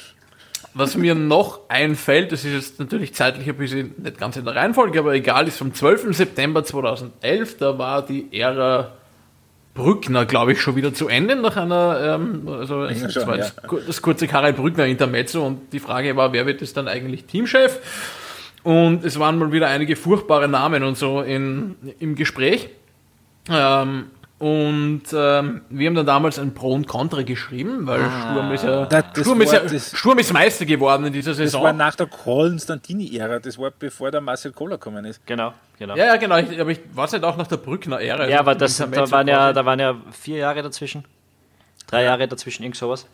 [0.78, 4.56] Was mir noch einfällt, das ist jetzt natürlich zeitlich ein bisschen nicht ganz in der
[4.56, 6.14] Reihenfolge, aber egal, ist vom 12.
[6.14, 8.92] September 2011, da war die Ära
[9.74, 13.46] Brückner, glaube ich, schon wieder zu Ende nach einer, ähm, also das, schon, ja.
[13.88, 17.80] das kurze Karel Brückner Intermezzo und die Frage war, wer wird jetzt dann eigentlich Teamchef?
[18.64, 22.70] Und es waren mal wieder einige furchtbare Namen und so in, im Gespräch.
[23.50, 24.08] Ähm,
[24.46, 28.64] und ähm, wir haben dann damals ein Pro und Contra geschrieben, weil ah, Sturm, ist
[28.64, 31.64] ja, Sturm, ist ja Sturm ist Meister geworden in dieser Saison.
[31.64, 35.26] Das war nach der Konstantini-Ära, das war bevor der Marcel Kohler gekommen ist.
[35.26, 35.96] Genau, genau.
[35.96, 38.30] Ja, ja genau, ich, aber ich war es nicht auch nach der Brückner-Ära.
[38.30, 41.06] Ja, aber das, da, waren ja, da waren ja vier Jahre dazwischen.
[41.88, 43.08] Drei Jahre dazwischen, irgend sowas.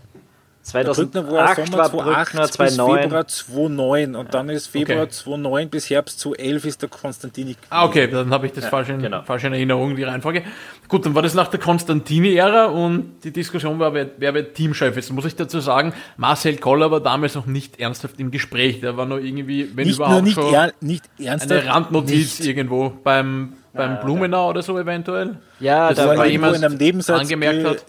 [0.64, 2.96] 2008 war, Sommer war Brückner, 2009.
[2.96, 5.12] bis Februar 2009 und dann ist Februar okay.
[5.12, 7.56] 2009 bis Herbst 2011 ist der Konstantini.
[7.70, 9.24] Ah, okay, dann habe ich das ja, falsch, in, genau.
[9.24, 10.44] falsch in Erinnerung, die Reihenfolge.
[10.88, 14.96] Gut, dann war das nach der Konstantini-Ära und die Diskussion war, wer, wer wird Teamchef
[14.96, 18.82] Jetzt muss ich dazu sagen, Marcel Koller war damals noch nicht ernsthaft im Gespräch.
[18.82, 22.48] Der war nur irgendwie, wenn nicht überhaupt nicht schon er, nicht ernsthaft, eine Randnotiz nicht.
[22.48, 25.38] irgendwo beim, beim ja, Blumenau oder so eventuell.
[25.60, 27.86] Ja, das da war jemand in einem Nebensatz angemerkt hat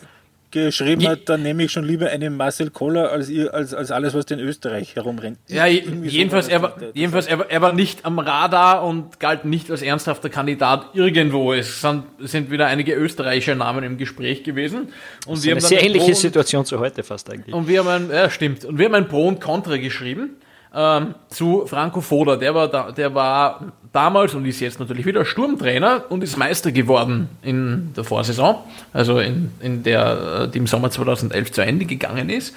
[0.53, 4.27] geschrieben hat, dann nehme ich schon lieber einen Marcel Koller als, als, als alles, was
[4.27, 5.39] in Österreich herumrennt.
[5.49, 9.71] Ja, jedenfalls, er war, jedenfalls er, war, er war nicht am Radar und galt nicht
[9.71, 11.53] als ernsthafter Kandidat irgendwo.
[11.53, 14.93] Es sind, sind wieder einige österreichische Namen im Gespräch gewesen.
[15.27, 17.55] Und das wir ist eine sehr ähnliche Situation zu heute fast eigentlich.
[17.55, 18.65] Und wir haben ein, ja, stimmt.
[18.65, 20.37] Und wir haben ein Pro und Contra geschrieben
[20.75, 22.37] ähm, zu Franco Foda.
[22.37, 26.73] Der war, da, der war damals und ist jetzt natürlich wieder Sturmtrainer und ist Meister
[26.73, 28.57] geworden in der Vorsaison,
[28.93, 32.55] also in, in der, die im Sommer 2011 zu Ende gegangen ist.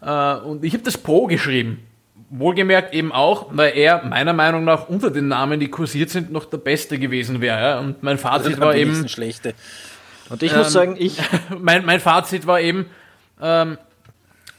[0.00, 1.82] Äh, und ich habe das Pro geschrieben.
[2.30, 6.44] Wohlgemerkt eben auch, weil er meiner Meinung nach unter den Namen, die kursiert sind, noch
[6.44, 7.80] der Beste gewesen wäre.
[7.80, 9.08] Und mein Fazit war eben.
[9.08, 9.54] Schlechte.
[10.28, 11.18] Und ich ähm, muss sagen, ich.
[11.58, 12.84] mein, mein Fazit war eben,
[13.40, 13.78] ähm,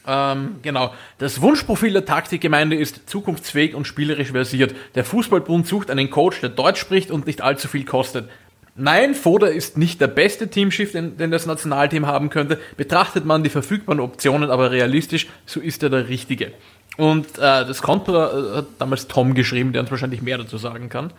[0.09, 0.91] ähm, genau.
[1.19, 4.73] Das Wunschprofil der Taktikgemeinde ist zukunftsfähig und spielerisch versiert.
[4.95, 8.27] Der Fußballbund sucht einen Coach, der Deutsch spricht und nicht allzu viel kostet.
[8.75, 12.59] Nein, Foda ist nicht der beste Teamschiff, den, den, das Nationalteam haben könnte.
[12.77, 16.53] Betrachtet man die verfügbaren Optionen aber realistisch, so ist er der Richtige.
[16.97, 20.89] Und äh, das Kontra äh, hat damals Tom geschrieben, der uns wahrscheinlich mehr dazu sagen
[20.89, 21.13] kann.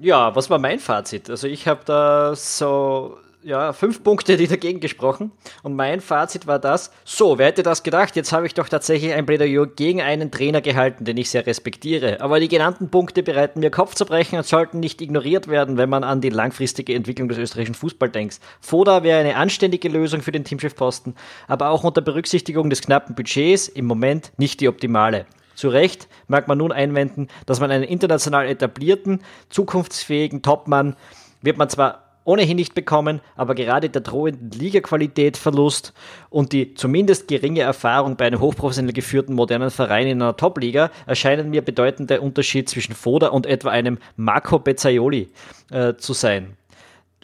[0.00, 1.28] Ja, was war mein Fazit?
[1.28, 5.32] Also ich habe da so ja, fünf Punkte, die dagegen gesprochen.
[5.62, 8.16] Und mein Fazit war das, so, wer hätte das gedacht?
[8.16, 12.20] Jetzt habe ich doch tatsächlich ein Plädoyer gegen einen Trainer gehalten, den ich sehr respektiere.
[12.20, 16.20] Aber die genannten Punkte bereiten mir Kopfzerbrechen und sollten nicht ignoriert werden, wenn man an
[16.20, 18.40] die langfristige Entwicklung des österreichischen Fußballs denkt.
[18.60, 21.14] Foda wäre eine anständige Lösung für den Teamchefposten,
[21.48, 25.26] aber auch unter Berücksichtigung des knappen Budgets im Moment nicht die optimale.
[25.54, 30.96] Zu Recht mag man nun einwenden, dass man einen international etablierten, zukunftsfähigen Topmann
[31.42, 35.92] wird man zwar ohnehin nicht bekommen, aber gerade der drohende Ligaqualitätverlust
[36.30, 41.50] und die zumindest geringe Erfahrung bei einem hochprofessionell geführten modernen Verein in einer Top-Liga erscheinen
[41.50, 45.28] mir bedeutender Unterschied zwischen Foda und etwa einem Marco Bezzaioli
[45.70, 46.56] äh, zu sein.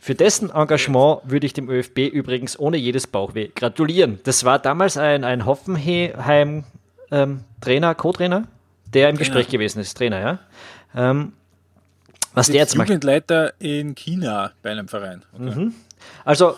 [0.01, 4.21] Für dessen Engagement würde ich dem ÖFB übrigens ohne jedes Bauchweh gratulieren.
[4.25, 6.65] Das war damals ein, ein Hoffenheim-Trainer,
[7.11, 8.45] ähm, Co-Trainer,
[8.93, 10.39] der im Gespräch gewesen ist, Trainer, ja.
[10.95, 11.33] Ähm,
[12.37, 12.89] was der jetzt macht.
[12.89, 15.25] Jugendleiter in China bei einem Verein.
[15.33, 15.55] Okay.
[15.55, 15.75] Mhm.
[16.25, 16.57] Also,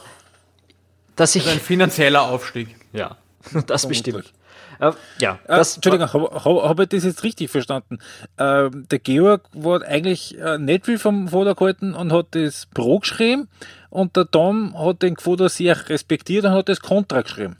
[1.16, 1.42] dass ich.
[1.42, 2.74] Also ein finanzieller Aufstieg.
[2.92, 3.16] Ja,
[3.66, 4.32] das bestimmt.
[4.80, 7.98] Äh, ja, äh, Entschuldigung, habe hab ich das jetzt richtig verstanden?
[8.36, 12.98] Äh, der Georg war eigentlich äh, nicht viel vom Foto gehalten und hat das Pro
[12.98, 13.48] geschrieben
[13.90, 17.56] und der Tom hat den Foto sehr respektiert und hat das Kontra geschrieben.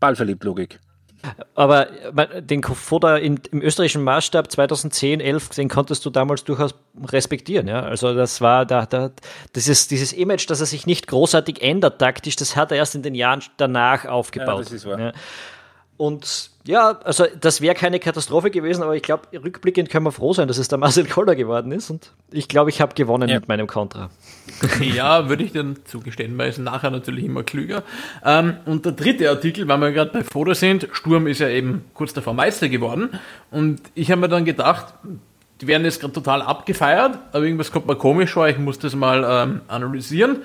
[0.00, 0.80] Ballverliebt Logik.
[1.54, 1.86] Aber
[2.40, 6.74] den Foda im österreichischen Maßstab 2010, 11, den konntest du damals durchaus
[7.06, 7.66] respektieren.
[7.66, 7.82] Ja?
[7.82, 9.10] Also das war da, da
[9.54, 13.02] dieses, dieses Image, dass er sich nicht großartig ändert taktisch, das hat er erst in
[13.02, 14.48] den Jahren danach aufgebaut.
[14.48, 15.00] Ja, das ist wahr.
[15.00, 15.12] Ja.
[15.98, 20.32] Und ja, also das wäre keine Katastrophe gewesen, aber ich glaube, rückblickend können wir froh
[20.32, 21.90] sein, dass es der Marcel Koller geworden ist.
[21.90, 23.34] Und ich glaube, ich habe gewonnen ja.
[23.34, 24.08] mit meinem Kontra.
[24.80, 27.82] Ja, würde ich dann zugestehen, weil es nachher natürlich immer klüger.
[28.24, 31.84] Ähm, und der dritte Artikel, weil wir gerade bei Foto sind, Sturm ist ja eben
[31.94, 33.10] kurz davor Meister geworden.
[33.50, 34.94] Und ich habe mir dann gedacht,
[35.60, 38.94] die werden jetzt gerade total abgefeiert, aber irgendwas kommt mir komisch vor, ich muss das
[38.94, 40.42] mal ähm, analysieren.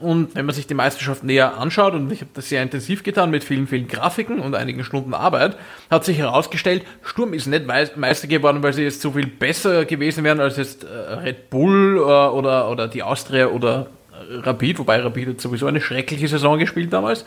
[0.00, 3.30] Und wenn man sich die Meisterschaft näher anschaut, und ich habe das sehr intensiv getan
[3.30, 5.56] mit vielen, vielen Grafiken und einigen Stunden Arbeit,
[5.90, 10.22] hat sich herausgestellt, Sturm ist nicht Meister geworden, weil sie jetzt so viel besser gewesen
[10.22, 13.88] wären als jetzt äh, Red Bull äh, oder, oder die Austria oder
[14.30, 17.24] Rapid, wobei Rapid hat sowieso eine schreckliche Saison gespielt damals,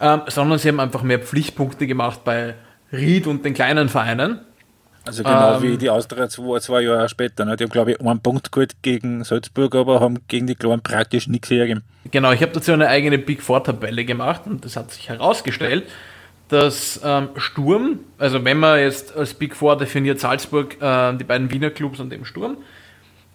[0.00, 2.54] ähm, sondern sie haben einfach mehr Pflichtpunkte gemacht bei
[2.92, 4.40] Ried und den kleinen Vereinen.
[5.04, 7.44] Also genau ähm, wie die Austria zwei, zwei Jahre später.
[7.44, 7.56] Ne?
[7.56, 11.26] Die haben, glaube ich, einen Punkt geholt gegen Salzburg, aber haben gegen die Kleinen praktisch
[11.26, 11.82] nichts hergegeben.
[12.10, 15.84] Genau, ich habe dazu eine eigene Big Four-Tabelle gemacht und das hat sich herausgestellt,
[16.48, 21.50] dass ähm, Sturm, also wenn man jetzt als Big Four definiert Salzburg, äh, die beiden
[21.50, 22.58] Wiener Clubs und dem Sturm,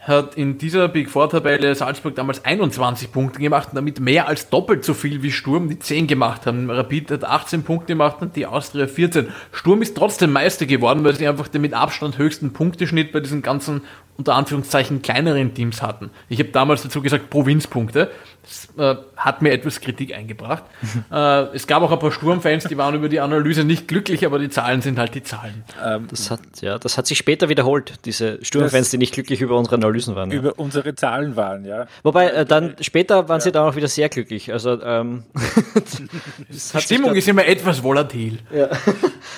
[0.08, 4.86] hat in dieser Big Four-Tabelle Salzburg damals 21 Punkte gemacht und damit mehr als doppelt
[4.86, 6.70] so viel wie Sturm, die 10 gemacht haben.
[6.70, 9.28] Rapid hat 18 Punkte gemacht und die Austria 14.
[9.52, 13.42] Sturm ist trotzdem Meister geworden, weil sie einfach den mit Abstand höchsten Punkteschnitt bei diesen
[13.42, 13.82] ganzen
[14.18, 16.10] unter Anführungszeichen kleineren Teams hatten.
[16.28, 18.10] Ich habe damals dazu gesagt Provinzpunkte.
[18.48, 20.64] Das äh, hat mir etwas Kritik eingebracht.
[21.12, 24.40] äh, es gab auch ein paar Sturmfans, die waren über die Analyse nicht glücklich, aber
[24.40, 25.64] die Zahlen sind halt die Zahlen.
[25.84, 29.58] Ähm, das, hat, ja, das hat sich später wiederholt, diese Sturmfans, die nicht glücklich über
[29.58, 30.32] unsere Analysen waren.
[30.32, 30.56] Über ja.
[30.58, 31.88] unsere Zahlen waren, ja.
[32.04, 33.44] Wobei, äh, dann später waren ja.
[33.44, 34.52] sie dann auch wieder sehr glücklich.
[34.52, 35.24] Also, ähm,
[36.50, 38.40] die Stimmung ist immer etwas volatil.
[38.54, 38.70] Ja.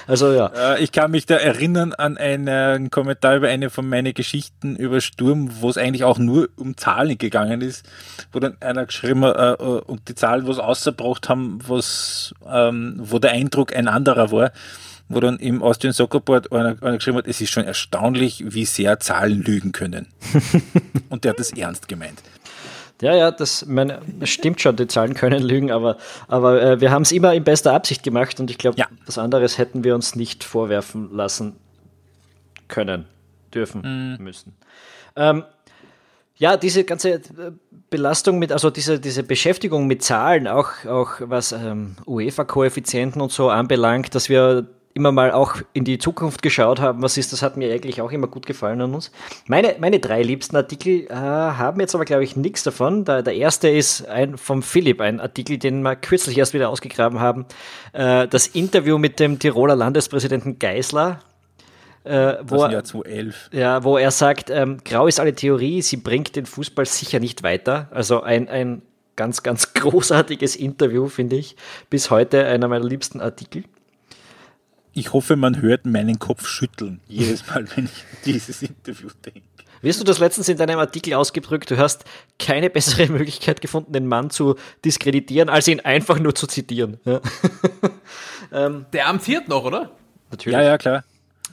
[0.07, 0.47] Also, ja.
[0.75, 4.75] Äh, ich kann mich da erinnern an einen Kommentar über eine von meinen Geschichten Geschichten
[4.75, 7.83] über Sturm, wo es eigentlich auch nur um Zahlen gegangen ist,
[8.31, 12.95] wo dann einer geschrieben hat, äh, äh und die Zahlen, was ausgebracht haben, was, ähm,
[12.97, 14.51] wo der Eindruck ein anderer war,
[15.07, 18.65] wo dann im Austrian Soccer Board einer, einer geschrieben hat, es ist schon erstaunlich, wie
[18.65, 20.07] sehr Zahlen lügen können.
[21.09, 22.21] und der hat das ernst gemeint.
[23.01, 27.03] Ja, ja, das, meine, stimmt schon, die Zahlen können lügen, aber, aber äh, wir haben
[27.03, 28.87] es immer in bester Absicht gemacht und ich glaube, ja.
[29.05, 31.55] was anderes hätten wir uns nicht vorwerfen lassen
[32.67, 33.05] können
[33.53, 34.23] dürfen mhm.
[34.23, 34.53] müssen.
[35.15, 35.43] Ähm,
[36.39, 37.21] ja, diese ganze äh,
[37.89, 43.49] Belastung mit, also diese, diese Beschäftigung mit Zahlen, auch, auch was ähm, UEFA-Koeffizienten und so
[43.49, 47.57] anbelangt, dass wir immer mal auch in die Zukunft geschaut haben, was ist, das hat
[47.57, 49.11] mir eigentlich auch immer gut gefallen an uns.
[49.47, 53.05] Meine, meine drei liebsten Artikel äh, haben jetzt aber, glaube ich, nichts davon.
[53.05, 57.19] Der, der erste ist ein vom Philipp, ein Artikel, den wir kürzlich erst wieder ausgegraben
[57.19, 57.45] haben.
[57.93, 61.19] Äh, das Interview mit dem Tiroler Landespräsidenten Geisler,
[62.03, 63.49] äh, wo, Jahr 2011.
[63.51, 67.43] Ja, wo er sagt, ähm, grau ist alle Theorie, sie bringt den Fußball sicher nicht
[67.43, 67.87] weiter.
[67.91, 68.81] Also ein, ein
[69.15, 71.55] ganz, ganz großartiges Interview, finde ich.
[71.89, 73.63] Bis heute einer meiner liebsten Artikel.
[74.93, 79.41] Ich hoffe, man hört meinen Kopf schütteln, jedes Mal, wenn ich dieses Interview denke.
[79.81, 81.71] Wirst du das letztens in deinem Artikel ausgedrückt?
[81.71, 82.03] Du hast
[82.37, 86.99] keine bessere Möglichkeit gefunden, den Mann zu diskreditieren, als ihn einfach nur zu zitieren.
[87.05, 87.21] Ja.
[88.51, 89.91] ähm, Der amtiert noch, oder?
[90.31, 90.57] Natürlich.
[90.57, 91.03] Ja, ja, klar.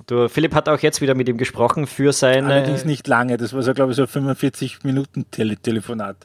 [0.07, 2.53] Du, Philipp hat auch jetzt wieder mit ihm gesprochen für seine.
[2.53, 6.17] Allerdings nicht lange, das war so, glaube ich, so ein 45 Minuten -Tele Telefonat.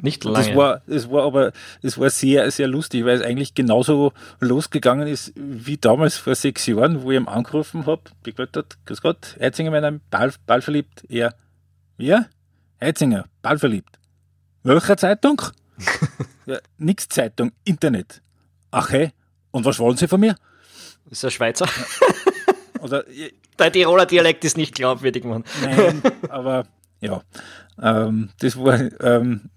[0.00, 0.46] Nicht lange.
[0.46, 1.52] Das war, das war aber,
[1.82, 6.66] das war sehr, sehr lustig, weil es eigentlich genauso losgegangen ist wie damals vor sechs
[6.66, 8.02] Jahren, wo ich ihm angerufen habe,
[8.38, 11.04] hat, grüß Gott, Heitzinger, mein Ball, Ball verliebt.
[11.08, 11.34] Er,
[11.96, 12.26] ja,
[12.80, 13.98] Heitzinger, Ball verliebt.
[14.62, 15.42] Welcher Zeitung?
[16.46, 18.22] ja, nix Zeitung, Internet.
[18.70, 19.10] Ach hey,
[19.50, 20.36] und was wollen Sie von mir?
[21.10, 21.66] ist er Schweizer.
[22.80, 23.04] Oder,
[23.58, 25.44] Der Tiroler Dialekt ist nicht glaubwürdig, Mann.
[25.62, 26.66] Nein, aber
[27.00, 27.22] ja,
[27.80, 29.50] ähm, das war ähm,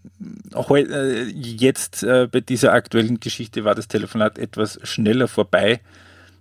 [0.53, 5.81] heute, äh, jetzt äh, bei dieser aktuellen Geschichte war das Telefonat etwas schneller vorbei,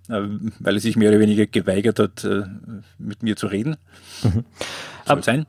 [0.09, 0.21] äh,
[0.59, 2.43] weil er sich mehr oder weniger geweigert hat, äh,
[2.99, 3.77] mit mir zu reden.
[4.23, 4.45] Mhm.
[5.05, 5.45] Soll sein?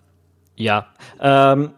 [0.57, 0.87] Ja.
[1.21, 1.73] Ähm,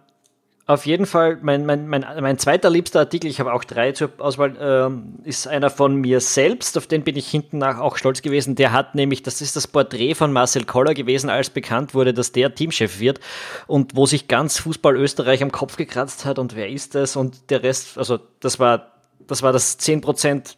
[0.66, 4.10] auf jeden Fall, mein, mein, mein, mein zweiter liebster Artikel, ich habe auch drei zur
[4.16, 8.22] Auswahl, ähm, ist einer von mir selbst, auf den bin ich hinten nach auch stolz
[8.22, 8.54] gewesen.
[8.54, 12.32] Der hat nämlich, das ist das Porträt von Marcel Koller gewesen, als bekannt wurde, dass
[12.32, 13.20] der Teamchef wird
[13.66, 17.50] und wo sich ganz Fußball Österreich am Kopf gekratzt hat und wer ist das und
[17.50, 18.92] der Rest, also das war
[19.26, 20.56] das, war das 10%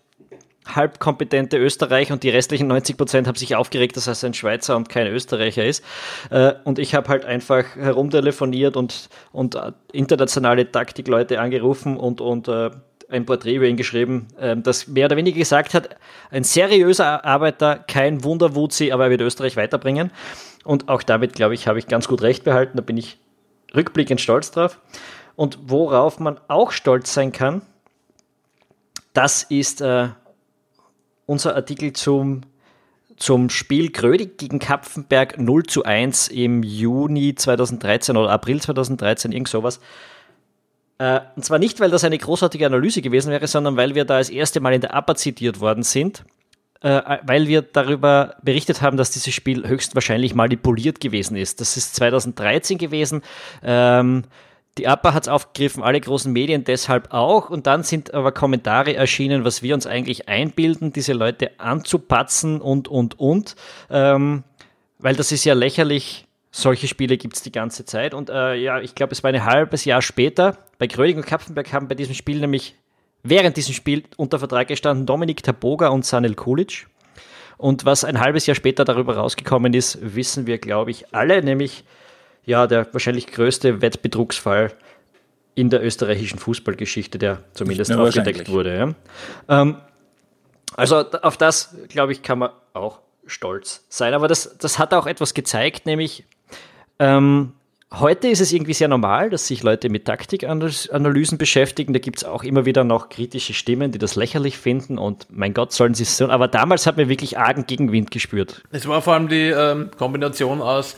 [0.66, 4.88] halbkompetente Österreich und die restlichen 90 Prozent haben sich aufgeregt, dass er ein Schweizer und
[4.88, 5.84] kein Österreicher ist.
[6.30, 12.48] Äh, und ich habe halt einfach herumtelefoniert und, und äh, internationale Taktikleute angerufen und, und
[12.48, 12.70] äh,
[13.08, 14.26] ein Porträt über ihn geschrieben,
[14.64, 15.90] das mehr oder weniger gesagt hat,
[16.32, 20.10] ein seriöser Arbeiter, kein Wunderwuzi, aber er wird Österreich weiterbringen.
[20.64, 22.76] Und auch damit, glaube ich, habe ich ganz gut recht behalten.
[22.76, 23.18] Da bin ich
[23.76, 24.80] rückblickend stolz drauf.
[25.36, 27.62] Und worauf man auch stolz sein kann,
[29.12, 29.80] das ist
[31.26, 32.42] unser Artikel zum,
[33.16, 39.48] zum Spiel Grödig gegen Kapfenberg 0 zu 1 im Juni 2013 oder April 2013, irgend
[39.48, 39.80] sowas.
[40.98, 44.18] Äh, und zwar nicht, weil das eine großartige Analyse gewesen wäre, sondern weil wir da
[44.18, 46.24] das erste Mal in der APA zitiert worden sind,
[46.80, 51.60] äh, weil wir darüber berichtet haben, dass dieses Spiel höchstwahrscheinlich manipuliert gewesen ist.
[51.60, 53.22] Das ist 2013 gewesen.
[53.62, 54.24] Ähm,
[54.78, 57.48] die APA hat es aufgegriffen, alle großen Medien deshalb auch.
[57.48, 62.88] Und dann sind aber Kommentare erschienen, was wir uns eigentlich einbilden, diese Leute anzupatzen und,
[62.88, 63.56] und, und.
[63.90, 64.44] Ähm,
[64.98, 66.24] weil das ist ja lächerlich.
[66.50, 68.14] Solche Spiele gibt es die ganze Zeit.
[68.14, 70.56] Und äh, ja, ich glaube, es war ein halbes Jahr später.
[70.78, 72.76] Bei Gröning und Kapfenberg haben bei diesem Spiel nämlich
[73.22, 76.86] während diesem Spiel unter Vertrag gestanden Dominik Taboga und Sanel Kulic.
[77.58, 81.84] Und was ein halbes Jahr später darüber rausgekommen ist, wissen wir, glaube ich, alle, nämlich
[82.46, 84.72] ja, der wahrscheinlich größte Wettbetrugsfall
[85.54, 88.94] in der österreichischen Fußballgeschichte, der zumindest aufgedeckt wurde.
[89.48, 89.62] Ja.
[89.62, 89.76] Ähm,
[90.76, 94.14] also auf das, glaube ich, kann man auch stolz sein.
[94.14, 96.24] Aber das, das hat auch etwas gezeigt, nämlich
[96.98, 97.52] ähm,
[97.92, 101.92] heute ist es irgendwie sehr normal, dass sich Leute mit Taktikanalysen beschäftigen.
[101.92, 105.54] Da gibt es auch immer wieder noch kritische Stimmen, die das lächerlich finden und mein
[105.54, 106.28] Gott, sollen sie es so.
[106.28, 108.62] Aber damals hat man wirklich argen Gegenwind gespürt.
[108.70, 110.96] Es war vor allem die ähm, Kombination aus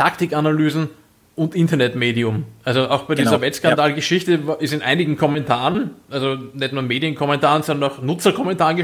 [0.00, 0.88] Taktikanalysen
[1.36, 2.44] und Internetmedium.
[2.64, 3.30] Also auch bei genau.
[3.30, 8.82] dieser Wettskandal-Geschichte ist in einigen Kommentaren, also nicht nur Medienkommentaren, sondern auch Nutzerkommentaren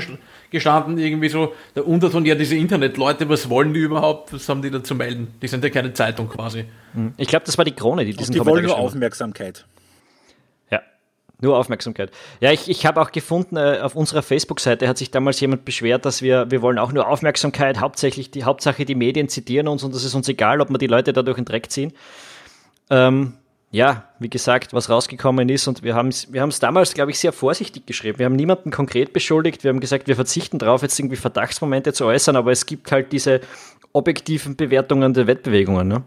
[0.50, 4.70] gestanden, irgendwie so der Unterton, ja, diese Internetleute, was wollen die überhaupt, was haben die
[4.70, 5.28] da zu melden?
[5.40, 6.66] Die sind ja keine Zeitung quasi.
[6.92, 7.14] Hm.
[7.16, 9.64] Ich glaube, das war die Krone, die diesen und Die wollen nur Aufmerksamkeit.
[11.40, 12.10] Nur Aufmerksamkeit.
[12.40, 16.06] Ja, ich, ich habe auch gefunden, äh, auf unserer Facebook-Seite hat sich damals jemand beschwert,
[16.06, 19.94] dass wir, wir wollen auch nur Aufmerksamkeit, hauptsächlich die Hauptsache die Medien zitieren uns und
[19.94, 21.92] das ist uns egal, ob wir die Leute dadurch in den Dreck ziehen.
[22.88, 23.34] Ähm,
[23.70, 27.32] ja, wie gesagt, was rausgekommen ist und wir haben es wir damals, glaube ich, sehr
[27.32, 28.18] vorsichtig geschrieben.
[28.18, 32.06] Wir haben niemanden konkret beschuldigt, wir haben gesagt, wir verzichten darauf, jetzt irgendwie Verdachtsmomente zu
[32.06, 33.40] äußern, aber es gibt halt diese
[33.96, 35.88] objektiven Bewertungen der Wettbewegungen.
[35.88, 36.04] Ne?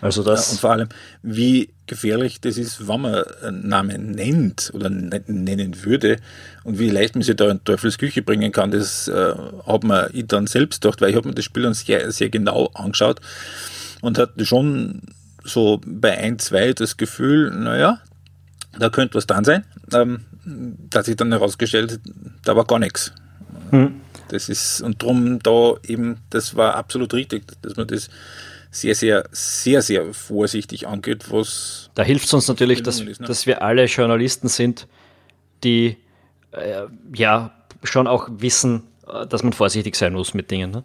[0.00, 0.88] Also das ja, und vor allem,
[1.22, 6.18] wie gefährlich das ist, wenn man einen Namen nennt oder nennen würde
[6.64, 9.34] und wie leicht man sich da in Teufelsküche bringen kann, das äh,
[9.66, 12.30] hat man ich dann selbst gedacht, weil ich habe mir das Spiel dann sehr, sehr
[12.30, 13.20] genau angeschaut
[14.00, 15.02] und hatte schon
[15.44, 18.00] so bei ein, zwei das Gefühl, naja,
[18.78, 19.64] da könnte was dran sein.
[19.92, 22.00] Ähm, da sich dann herausgestellt,
[22.44, 23.12] da war gar nichts.
[23.70, 24.00] Hm.
[24.32, 28.08] Das ist, und drum da eben, das war absolut richtig, dass man das
[28.70, 31.90] sehr, sehr, sehr, sehr vorsichtig angeht, was.
[31.94, 33.26] Da hilft es uns natürlich, dass, ist, ne?
[33.26, 34.88] dass wir alle Journalisten sind,
[35.64, 35.98] die
[36.52, 37.52] äh, ja
[37.84, 40.70] schon auch wissen, äh, dass man vorsichtig sein muss mit Dingen.
[40.70, 40.84] Ne?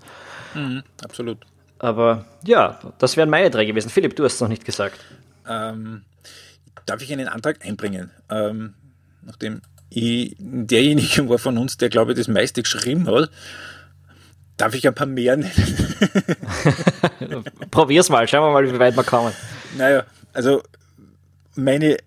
[0.54, 1.38] Mhm, absolut.
[1.80, 3.90] Aber ja, das wären meine drei gewesen.
[3.90, 5.00] Philipp, du hast es noch nicht gesagt.
[5.48, 6.04] Ähm,
[6.86, 8.12] darf ich einen Antrag einbringen?
[8.30, 8.74] Ähm,
[9.22, 13.30] nachdem ich derjenige war von uns, der, glaube ich, das meiste geschrieben hat.
[14.58, 15.52] Darf ich ein paar mehr nennen?
[17.72, 19.32] Probier's mal, schauen wir mal, wie weit wir kommen.
[19.78, 20.64] Naja, also
[21.56, 21.98] meine,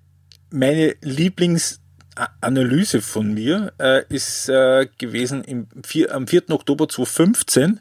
[0.51, 6.51] meine Lieblingsanalyse von mir äh, ist äh, gewesen im vier, am 4.
[6.51, 7.81] Oktober 2015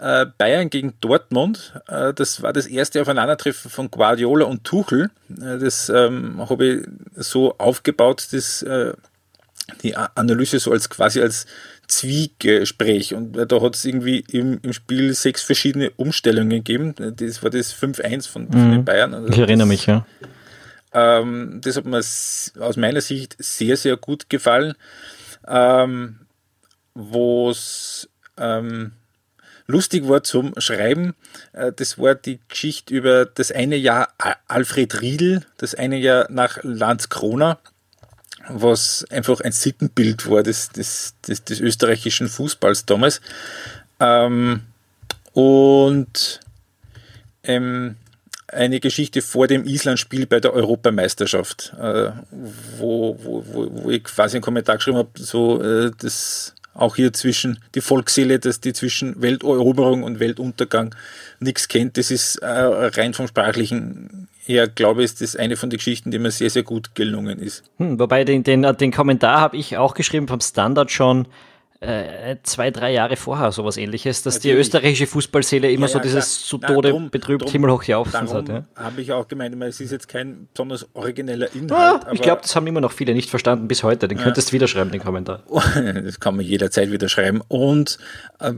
[0.00, 1.74] äh, Bayern gegen Dortmund.
[1.86, 5.10] Äh, das war das erste Aufeinandertreffen von Guardiola und Tuchel.
[5.30, 8.94] Äh, das ähm, habe ich so aufgebaut, dass äh,
[9.82, 11.46] die Analyse so als quasi als
[11.90, 16.94] Zwiegespräch und da hat es irgendwie im, im, Spiel sechs verschiedene Umstellungen gegeben.
[16.96, 18.72] Das war das 5-1 von, von mhm.
[18.72, 19.12] den Bayern.
[19.12, 20.06] Also ich erinnere das, mich, ja.
[20.92, 24.74] Ähm, das hat mir aus meiner Sicht sehr, sehr gut gefallen.
[25.46, 26.20] Ähm,
[26.94, 28.92] Wo es ähm,
[29.66, 31.14] lustig war zum Schreiben,
[31.52, 34.12] äh, das war die Geschichte über das eine Jahr
[34.48, 37.58] Alfred Riedel, das eine Jahr nach Landskrona
[38.52, 43.20] was einfach ein Sittenbild war des, des, des, des österreichischen Fußballs damals.
[43.98, 44.62] Ähm,
[45.32, 46.40] und
[47.44, 47.96] ähm,
[48.48, 52.10] eine Geschichte vor dem Island-Spiel bei der Europameisterschaft, äh,
[52.78, 57.58] wo, wo, wo, ich quasi einen Kommentar geschrieben habe, so äh, das auch hier zwischen
[57.74, 60.94] die Volksseele, dass die zwischen Welteroberung und Weltuntergang
[61.40, 61.96] nichts kennt.
[61.96, 66.10] Das ist äh, rein vom Sprachlichen her, glaube ich, ist das eine von den Geschichten,
[66.10, 67.64] die mir sehr, sehr gut gelungen ist.
[67.78, 71.26] Hm, wobei den, den, den Kommentar habe ich auch geschrieben vom Standard schon
[71.80, 74.54] äh, zwei, drei Jahre vorher sowas ähnliches, dass Natürlich.
[74.54, 78.28] die österreichische Fußballseele immer ja, ja, so dieses zu Tode drum, betrübt drum, himmelhoch jauchzen
[78.28, 78.48] hat.
[78.48, 78.64] Ja.
[78.76, 82.04] habe ich auch gemeint, es ist jetzt kein besonders origineller Inhalt.
[82.04, 84.08] Ah, ich glaube, das haben immer noch viele nicht verstanden bis heute.
[84.08, 85.42] Den könntest du wieder schreiben, den Kommentar.
[86.04, 87.40] das kann man jederzeit wieder schreiben.
[87.48, 87.96] Und
[88.40, 88.52] äh,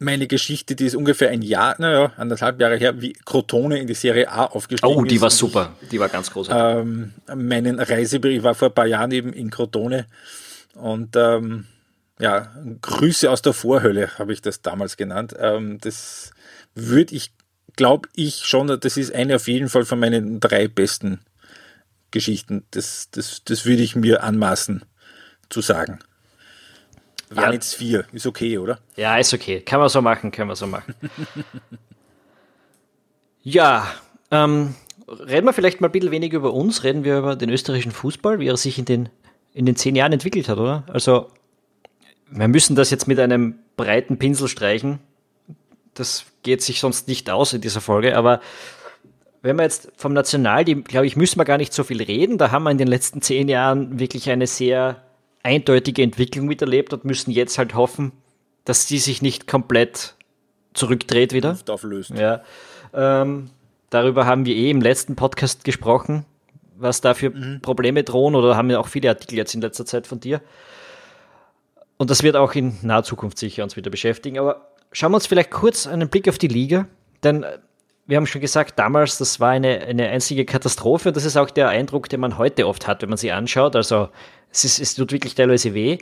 [0.00, 3.94] meine Geschichte, die ist ungefähr ein Jahr, naja, anderthalb Jahre her, wie Crotone in die
[3.94, 4.98] Serie A aufgestiegen ist.
[4.98, 5.72] Oh, die war super.
[5.92, 6.82] Die war ganz großartig.
[6.82, 10.06] Ähm, meinen Reisebericht, ich war vor ein paar Jahren eben in Crotone
[10.74, 11.66] und ähm,
[12.18, 12.50] ja,
[12.80, 15.34] Grüße aus der Vorhölle habe ich das damals genannt.
[15.38, 16.30] Ähm, das
[16.74, 17.32] würde ich,
[17.76, 21.20] glaube ich schon, das ist eine auf jeden Fall von meinen drei besten
[22.10, 22.64] Geschichten.
[22.70, 24.84] Das, das, das würde ich mir anmaßen
[25.50, 25.98] zu sagen.
[27.28, 27.52] Waren ja.
[27.52, 28.78] jetzt vier, ist okay, oder?
[28.96, 29.60] Ja, ist okay.
[29.60, 30.94] Kann man so machen, kann man so machen.
[33.42, 33.86] ja,
[34.30, 34.74] ähm,
[35.08, 38.38] reden wir vielleicht mal ein bisschen weniger über uns, reden wir über den österreichischen Fußball,
[38.38, 39.08] wie er sich in den,
[39.52, 40.84] in den zehn Jahren entwickelt hat, oder?
[40.86, 41.30] Also
[42.30, 44.98] wir müssen das jetzt mit einem breiten Pinsel streichen.
[45.94, 48.40] Das geht sich sonst nicht aus in dieser Folge, aber
[49.42, 52.36] wenn wir jetzt vom Nationalteam, glaube ich, müssen wir gar nicht so viel reden.
[52.36, 55.02] Da haben wir in den letzten zehn Jahren wirklich eine sehr
[55.44, 58.12] eindeutige Entwicklung miterlebt und müssen jetzt halt hoffen,
[58.64, 60.16] dass die sich nicht komplett
[60.74, 61.50] zurückdreht wieder.
[61.50, 62.10] Luft auflöst.
[62.10, 62.42] Ja.
[62.92, 63.50] Ähm,
[63.90, 66.24] darüber haben wir eh im letzten Podcast gesprochen,
[66.76, 67.60] was da für mhm.
[67.62, 70.40] Probleme drohen oder haben wir auch viele Artikel jetzt in letzter Zeit von dir.
[71.98, 74.38] Und das wird auch in naher Zukunft sicher uns wieder beschäftigen.
[74.38, 76.86] Aber schauen wir uns vielleicht kurz einen Blick auf die Liga.
[77.22, 77.58] Denn äh,
[78.06, 81.12] wir haben schon gesagt, damals, das war eine, eine einzige Katastrophe.
[81.12, 83.74] Das ist auch der Eindruck, den man heute oft hat, wenn man sie anschaut.
[83.76, 84.08] Also
[84.50, 85.98] es, ist, es tut wirklich teilweise weh.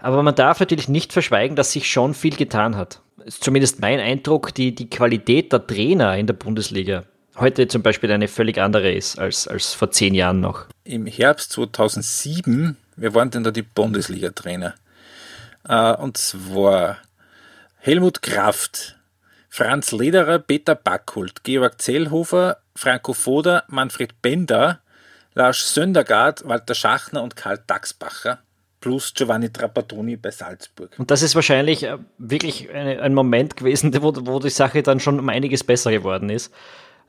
[0.00, 3.00] Aber man darf natürlich nicht verschweigen, dass sich schon viel getan hat.
[3.24, 7.04] Ist zumindest mein Eindruck, die, die Qualität der Trainer in der Bundesliga
[7.40, 10.66] heute zum Beispiel eine völlig andere ist als, als vor zehn Jahren noch.
[10.84, 14.74] Im Herbst 2007, wer waren denn da die Bundesliga-Trainer?
[15.66, 16.98] Äh, und zwar
[17.78, 18.96] Helmut Kraft,
[19.48, 24.80] Franz Lederer, Peter Backhult, Georg Zellhofer, Franco Foda, Manfred Bender,
[25.34, 28.40] Lars Söndergaard, Walter Schachner und Karl Dachsbacher
[28.80, 30.94] plus Giovanni Trapattoni bei Salzburg.
[30.98, 35.18] Und das ist wahrscheinlich äh, wirklich ein Moment gewesen, wo, wo die Sache dann schon
[35.18, 36.52] um einiges besser geworden ist.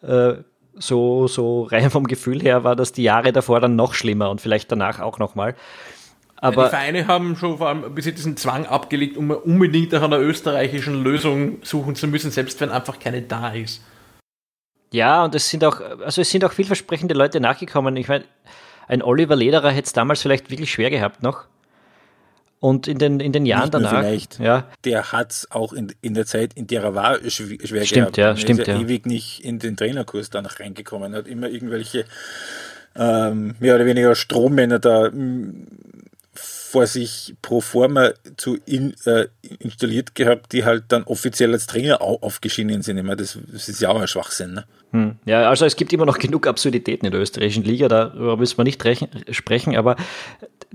[0.02, 0.36] Äh,
[0.76, 4.42] so, so rein vom Gefühl her war das die Jahre davor dann noch schlimmer und
[4.42, 5.56] vielleicht danach auch nochmal.
[6.42, 10.20] Aber die Vereine haben schon vor allem bis diesen Zwang abgelegt, um unbedingt nach einer
[10.20, 13.82] österreichischen Lösung suchen zu müssen, selbst wenn einfach keine da ist.
[14.92, 17.96] Ja, und es sind auch, also es sind auch vielversprechende Leute nachgekommen.
[17.98, 18.24] Ich meine,
[18.88, 21.46] ein Oliver Lederer hätte es damals vielleicht wirklich schwer gehabt noch.
[22.62, 24.00] Und in den, in den Jahren Nicht danach.
[24.00, 24.40] Vielleicht.
[24.40, 24.68] Ja.
[24.84, 28.18] Der hat es auch in, in der Zeit, in der er war, schwer stimmt, gehabt.
[28.18, 31.14] Ja, er stimmt, ist ja, ja ewig nicht in den Trainerkurs danach reingekommen.
[31.14, 32.06] Er hat immer irgendwelche
[32.96, 35.10] ähm, mehr oder weniger Strommänner da
[36.34, 39.28] vor sich pro forma zu in, äh,
[39.60, 42.98] installiert gehabt, die halt dann offiziell als Trainer aufgeschieden sind.
[42.98, 44.54] Ich meine, das, das ist ja auch ein Schwachsinn.
[44.54, 44.66] Ne?
[44.92, 45.16] Hm.
[45.26, 48.64] Ja, also es gibt immer noch genug Absurditäten in der österreichischen Liga, darüber müssen wir
[48.64, 48.82] nicht
[49.32, 49.96] sprechen, aber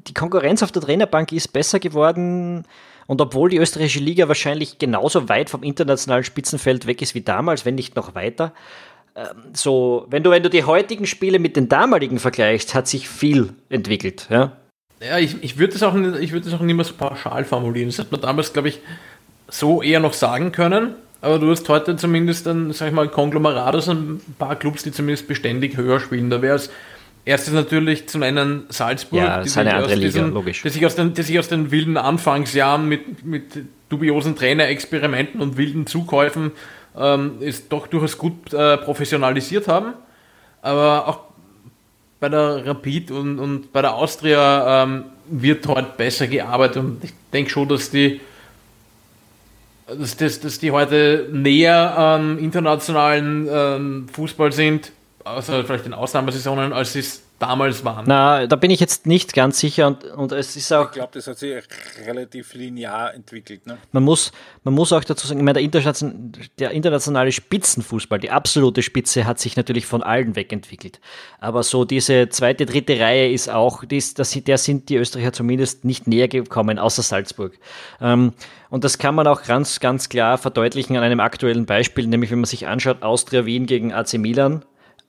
[0.07, 2.64] die Konkurrenz auf der Trainerbank ist besser geworden.
[3.07, 7.66] Und obwohl die österreichische Liga wahrscheinlich genauso weit vom internationalen Spitzenfeld weg ist wie damals,
[7.66, 8.55] wenn nicht noch weiter,
[9.14, 13.09] ähm, so, wenn du, wenn du die heutigen Spiele mit den damaligen vergleichst, hat sich
[13.09, 14.26] viel entwickelt.
[14.30, 14.57] Ja?
[15.07, 17.88] Ja, ich, ich würde das, auch nicht, würd auch so pauschal formulieren.
[17.88, 18.80] Das hat man damals, glaube ich,
[19.48, 20.94] so eher noch sagen können.
[21.20, 24.92] Aber du hast heute zumindest ein, sag ich mal, Konglomerat aus ein paar Clubs, die
[24.92, 26.28] zumindest beständig höher spielen.
[26.30, 26.70] Da wäre es
[27.24, 30.62] erstes natürlich zum einen Salzburg, ja, das ist eine andere Liga, diesen, logisch.
[30.62, 33.44] Die sich, aus den, die sich aus den wilden Anfangsjahren mit, mit
[33.88, 36.52] dubiosen Trainerexperimenten und wilden Zukäufen
[36.96, 39.94] ähm, ist doch durchaus gut äh, professionalisiert haben.
[40.61, 41.24] Aber auch
[42.20, 47.12] bei der Rapid und, und bei der Austria ähm, wird heute besser gearbeitet und ich
[47.32, 48.20] denke schon, dass die,
[49.86, 54.92] dass, dass, dass die heute näher am internationalen ähm, Fußball sind,
[55.24, 58.05] außer vielleicht in Ausnahmesaisonen, als sie es damals waren.
[58.07, 60.87] Na, da bin ich jetzt nicht ganz sicher und, und es ist auch.
[60.87, 61.62] Ich glaube, das hat sich
[62.07, 63.66] relativ linear entwickelt.
[63.66, 63.78] Ne?
[63.93, 64.32] Man, muss,
[64.62, 69.26] man muss auch dazu sagen, ich meine, der, internationale, der internationale Spitzenfußball, die absolute Spitze,
[69.26, 71.01] hat sich natürlich von allen wegentwickelt.
[71.41, 75.32] Aber so diese zweite, dritte Reihe ist auch, die ist, das, der sind die Österreicher
[75.32, 77.59] zumindest nicht näher gekommen, außer Salzburg.
[78.01, 78.32] Ähm,
[78.70, 82.41] und das kann man auch ganz, ganz klar verdeutlichen an einem aktuellen Beispiel, nämlich wenn
[82.41, 84.64] man sich anschaut, Austria Wien gegen AC Milan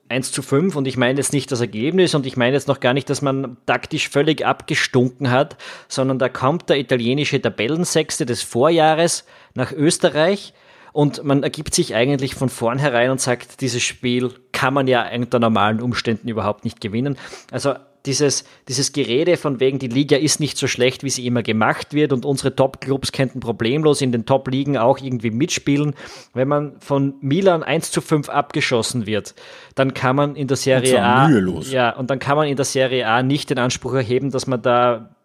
[0.09, 2.79] 1 zu 5 und ich meine jetzt nicht das Ergebnis und ich meine jetzt noch
[2.79, 8.43] gar nicht, dass man taktisch völlig abgestunken hat, sondern da kommt der italienische Tabellensechste des
[8.43, 9.25] Vorjahres
[9.55, 10.53] nach Österreich
[10.93, 15.39] und man ergibt sich eigentlich von vornherein und sagt, dieses Spiel kann man ja unter
[15.39, 17.17] normalen Umständen überhaupt nicht gewinnen.
[17.51, 17.73] Also
[18.05, 21.93] dieses, dieses Gerede von wegen, die Liga ist nicht so schlecht, wie sie immer gemacht
[21.93, 25.95] wird und unsere Top-Clubs könnten problemlos in den Top-Ligen auch irgendwie mitspielen.
[26.33, 29.35] Wenn man von Milan 1 zu 5 abgeschossen wird,
[29.75, 31.71] dann kann man in der Serie A, mühelos.
[31.71, 34.61] ja, und dann kann man in der Serie A nicht den Anspruch erheben, dass man
[34.61, 35.15] da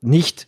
[0.00, 0.46] nicht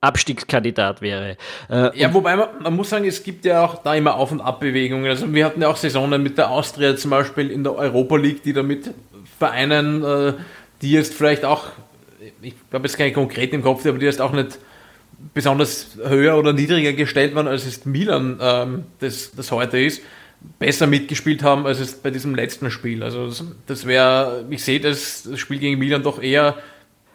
[0.00, 1.36] Abstiegskandidat wäre.
[1.68, 4.40] Äh, ja, wobei man, man, muss sagen, es gibt ja auch da immer Auf- und
[4.40, 5.06] Abbewegungen.
[5.08, 8.42] Also wir hatten ja auch Saisonen mit der Austria zum Beispiel in der Europa League,
[8.42, 8.90] die da mit
[9.38, 10.34] Vereinen äh,
[10.82, 11.66] die jetzt vielleicht auch,
[12.42, 14.58] ich glaube jetzt keine konkret im Kopf, aber die jetzt auch nicht
[15.34, 20.02] besonders höher oder niedriger gestellt waren, als es Milan ähm, das, das heute ist,
[20.58, 23.02] besser mitgespielt haben, als es bei diesem letzten Spiel.
[23.02, 26.56] Also das, das wäre, ich sehe das, das Spiel gegen Milan doch eher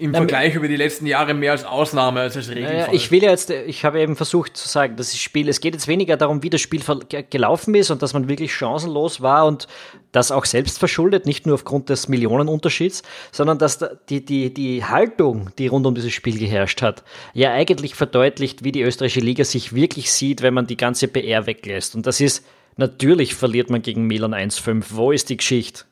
[0.02, 2.74] im Vergleich über die letzten Jahre mehr als Ausnahme als als Regelfall.
[2.74, 5.88] Naja, ich will jetzt, ich habe eben versucht zu sagen, das Spiel, es geht jetzt
[5.88, 6.82] weniger darum, wie das Spiel
[7.30, 9.68] gelaufen ist und dass man wirklich chancenlos war und
[10.12, 13.80] das auch selbst verschuldet, nicht nur aufgrund des Millionenunterschieds, sondern dass
[14.10, 18.72] die, die, die Haltung, die rund um dieses Spiel geherrscht hat, ja eigentlich verdeutlicht, wie
[18.72, 21.96] die österreichische Liga sich wirklich sieht, wenn man die ganze PR weglässt.
[21.96, 22.46] Und das ist,
[22.76, 24.86] natürlich verliert man gegen Milan 1-5.
[24.90, 25.84] Wo ist die Geschichte?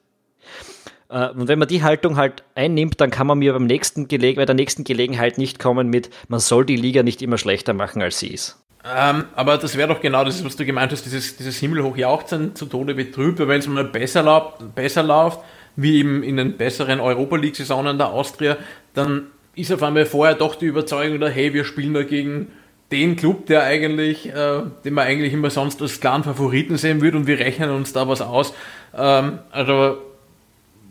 [1.09, 4.33] Äh, und wenn man die Haltung halt einnimmt, dann kann man mir beim nächsten Gele
[4.33, 8.01] bei der nächsten Gelegenheit nicht kommen mit, man soll die Liga nicht immer schlechter machen,
[8.01, 8.57] als sie ist.
[8.85, 12.65] Ähm, aber das wäre doch genau das, was du gemeint hast, dieses, dieses Himmelhochjauchzen zu
[12.65, 15.39] Tode betrübt, wenn es mal besser, lau besser läuft,
[15.75, 18.57] wie eben in den besseren Europa League-Saisonen der Austria,
[18.93, 22.47] dann ist auf einmal vorher doch die Überzeugung da, hey, wir spielen da gegen
[22.91, 27.17] den Club, der eigentlich, äh, den man eigentlich immer sonst als klaren Favoriten sehen würde
[27.17, 28.53] und wir rechnen uns da was aus.
[28.97, 29.97] Ähm, also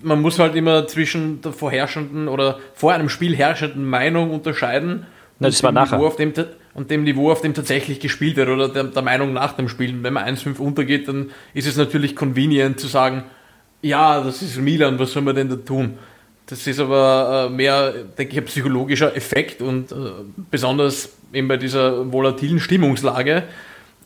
[0.03, 5.07] man muss halt immer zwischen der vorherrschenden oder vor einem Spiel herrschenden Meinung unterscheiden.
[5.39, 5.99] Na, das war nachher.
[5.99, 6.33] Niveau, auf dem,
[6.75, 10.03] und dem Niveau, auf dem tatsächlich gespielt wird oder der, der Meinung nach dem Spiel.
[10.03, 13.25] Wenn man 1-5 untergeht, dann ist es natürlich convenient zu sagen,
[13.83, 15.99] ja, das ist Milan, was soll man denn da tun?
[16.47, 19.95] Das ist aber äh, mehr, denke ich, ein psychologischer Effekt und äh,
[20.51, 23.45] besonders eben bei dieser volatilen Stimmungslage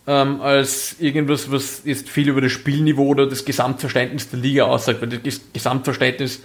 [0.06, 5.00] ähm, als irgendwas, was jetzt viel über das Spielniveau oder das Gesamtverständnis der Liga aussagt.
[5.00, 6.42] Weil das Gesamtverständnis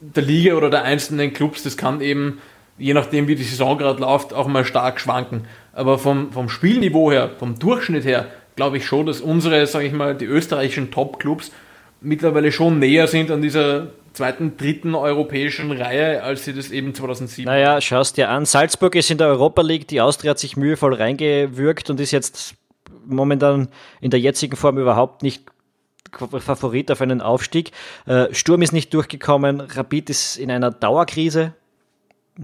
[0.00, 2.40] der Liga oder der einzelnen Clubs, das kann eben,
[2.78, 5.46] je nachdem wie die Saison gerade läuft, auch mal stark schwanken.
[5.72, 8.26] Aber vom, vom Spielniveau her, vom Durchschnitt her,
[8.56, 11.50] glaube ich schon, dass unsere, sage ich mal, die österreichischen Top-Clubs
[12.00, 17.46] mittlerweile schon näher sind an dieser zweiten, dritten europäischen Reihe, als sie das eben 2007
[17.46, 18.44] Naja, schaust dir an.
[18.44, 22.54] Salzburg ist in der Europa League, die Austria hat sich mühevoll reingewürgt und ist jetzt
[23.06, 23.68] momentan
[24.00, 25.44] in der jetzigen Form überhaupt nicht
[26.12, 27.72] Favorit auf einen Aufstieg.
[28.06, 31.54] Äh, Sturm ist nicht durchgekommen, Rapid ist in einer Dauerkrise.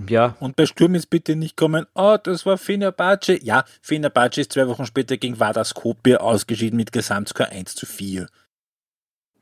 [0.08, 0.36] Ja.
[0.40, 3.42] Und bei Sturm ist bitte nicht kommen, oh, das war Fenerbahce.
[3.42, 8.28] Ja, Fenerbahce ist zwei Wochen später gegen Vadas Skopje ausgeschieden mit Gesamtscore 1 zu 4.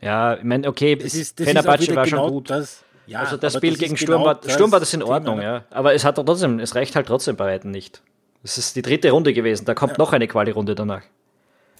[0.00, 2.50] Ja, ich meine, okay, das ist, das Fenerbahce war genau schon gut.
[2.50, 5.38] Das, ja, also das Spiel das gegen Sturm, genau war, Sturm war das in Ordnung,
[5.38, 5.52] Thema.
[5.52, 5.64] ja.
[5.70, 8.02] Aber es hat trotzdem, es reicht halt trotzdem bei weitem nicht.
[8.46, 9.64] Das ist die dritte Runde gewesen.
[9.64, 9.98] Da kommt ja.
[9.98, 11.02] noch eine Quali-Runde danach.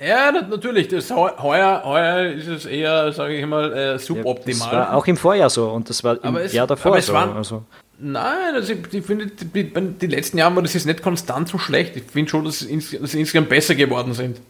[0.01, 0.89] Ja, natürlich.
[0.89, 4.59] Das heuer, heuer ist es eher, sage ich mal, äh, suboptimal.
[4.73, 7.13] Ja, das war auch im Vorjahr so und das war im es, Jahr davor so.
[7.13, 7.63] Waren, also.
[8.01, 11.57] Nein, also ich, ich finde, die, die, letzten Jahre war das jetzt nicht konstant so
[11.57, 11.97] schlecht.
[11.97, 14.41] Ich finde schon, dass, ins, dass sie insgesamt besser geworden sind.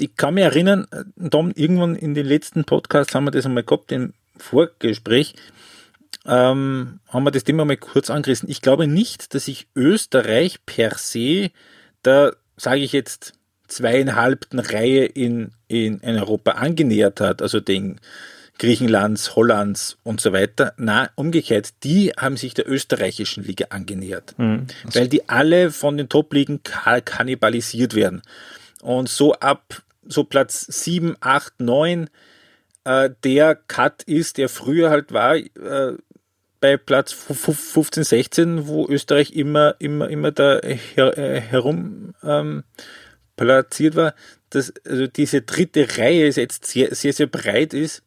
[0.00, 0.88] Ich kann mich erinnern,
[1.30, 5.36] Tom, irgendwann in den letzten Podcasts haben wir das einmal gehabt, im Vorgespräch,
[6.26, 8.48] ähm, haben wir das Thema mal kurz angerissen.
[8.48, 11.50] Ich glaube nicht, dass sich Österreich per se
[12.04, 13.34] der, sage ich jetzt,
[13.68, 18.00] zweieinhalbten Reihe in, in, in Europa angenähert hat, also den
[18.58, 20.74] Griechenlands, Hollands und so weiter.
[20.76, 24.66] Na, umgekehrt, die haben sich der österreichischen Liga angenähert, mhm.
[24.84, 28.22] weil die alle von den Top-Ligen kannibalisiert werden.
[28.82, 32.10] Und so ab so Platz 7, 8, 9
[32.84, 35.96] äh, der Cut ist, der früher halt war, äh,
[36.62, 42.62] bei Platz 15, 16, wo Österreich immer, immer, immer da her, äh, herum ähm,
[43.36, 44.14] platziert war,
[44.48, 48.04] dass also diese dritte Reihe jetzt sehr, sehr, sehr breit ist.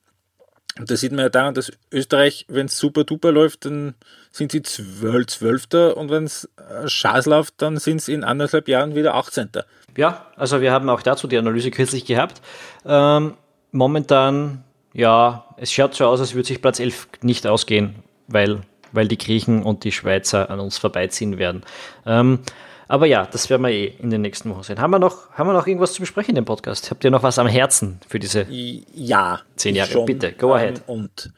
[0.80, 3.96] Und da sieht man ja daran, dass Österreich, wenn es super duper läuft, dann
[4.32, 8.70] sind sie zwölf, Zwölfter und wenn es äh, Schaß läuft, dann sind sie in anderthalb
[8.70, 9.50] Jahren wieder 18.
[9.98, 12.42] Ja, also wir haben auch dazu die Analyse kürzlich gehabt.
[12.86, 13.36] Ähm,
[13.74, 18.62] momentan, ja, es schaut so aus, als würde sich Platz 11 nicht ausgehen weil,
[18.92, 21.64] weil die Griechen und die Schweizer an uns vorbeiziehen werden.
[22.06, 22.40] Ähm,
[22.88, 24.80] Aber ja, das werden wir eh in den nächsten Wochen sehen.
[24.80, 26.92] Haben wir noch, haben wir noch irgendwas zu besprechen in dem Podcast?
[26.92, 29.90] Habt ihr noch was am Herzen für diese ja, zehn Jahre?
[29.90, 30.06] Schon.
[30.06, 30.84] Bitte, go ahead.
[30.86, 31.32] Und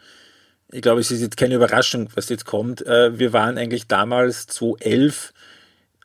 [0.71, 2.85] ich glaube, es ist jetzt keine Überraschung, was jetzt kommt.
[2.85, 5.33] Äh, wir waren eigentlich damals 2011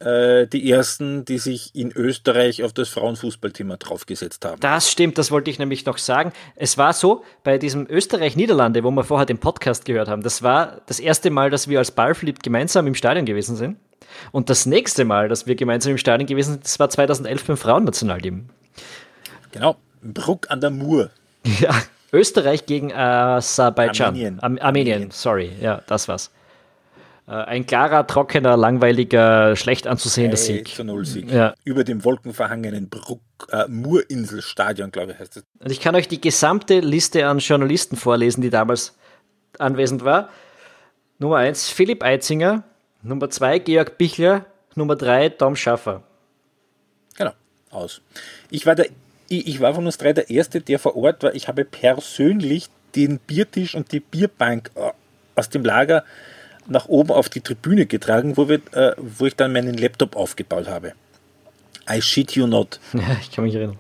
[0.05, 4.61] äh, die ersten, die sich in Österreich auf das Frauenfußballthema draufgesetzt haben.
[4.61, 6.33] Das stimmt, das wollte ich nämlich noch sagen.
[6.57, 10.81] Es war so, bei diesem Österreich-Niederlande, wo wir vorher den Podcast gehört haben, das war
[10.87, 13.77] das erste Mal, dass wir als Ballflip gemeinsam im Stadion gewesen sind.
[14.31, 17.57] Und das nächste Mal, dass wir gemeinsam im Stadion gewesen sind, das war 2011 beim
[17.57, 18.49] Frauennationalteam.
[19.53, 21.11] Genau, Bruck an der Mur.
[21.61, 21.75] Ja,
[22.13, 24.09] Österreich gegen Aserbaidschan.
[24.09, 24.41] Armenien.
[24.41, 24.65] Armenien.
[24.65, 26.31] Armenien, sorry, ja, das war's.
[27.27, 30.69] Äh, ein klarer, trockener, langweiliger, schlecht anzusehender Sieg.
[30.69, 31.31] Zu Null Sieg.
[31.31, 31.55] Ja.
[31.65, 33.21] Über dem wolkenverhangenen Bruck,
[33.51, 35.45] äh, Murinselstadion, glaube ich, heißt es.
[35.61, 38.97] Und ich kann euch die gesamte Liste an Journalisten vorlesen, die damals
[39.59, 40.31] anwesend war.
[41.19, 42.65] Nummer 1 Philipp Eitzinger,
[43.03, 46.03] Nummer 2 Georg Bichler, Nummer 3 Tom Schaffer.
[47.17, 47.33] Genau,
[47.71, 48.01] aus.
[48.51, 48.87] Ich war, der,
[49.29, 51.35] ich, ich war von uns drei der Erste, der vor Ort war.
[51.35, 54.91] Ich habe persönlich den Biertisch und die Bierbank äh,
[55.37, 56.05] aus dem Lager
[56.67, 60.69] nach oben auf die Tribüne getragen, wo, wir, äh, wo ich dann meinen Laptop aufgebaut
[60.69, 60.93] habe.
[61.91, 62.81] I shit you not.
[62.93, 63.79] Ja, ich kann mich erinnern.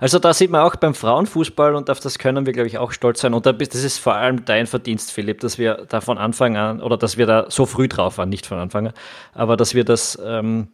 [0.00, 2.92] Also da sieht man auch beim Frauenfußball und auf das können wir, glaube ich, auch
[2.92, 3.34] stolz sein.
[3.34, 6.96] Und das ist vor allem dein Verdienst, Philipp, dass wir da von Anfang an oder
[6.96, 8.92] dass wir da so früh drauf waren, nicht von Anfang an,
[9.34, 10.68] aber dass wir das ähm,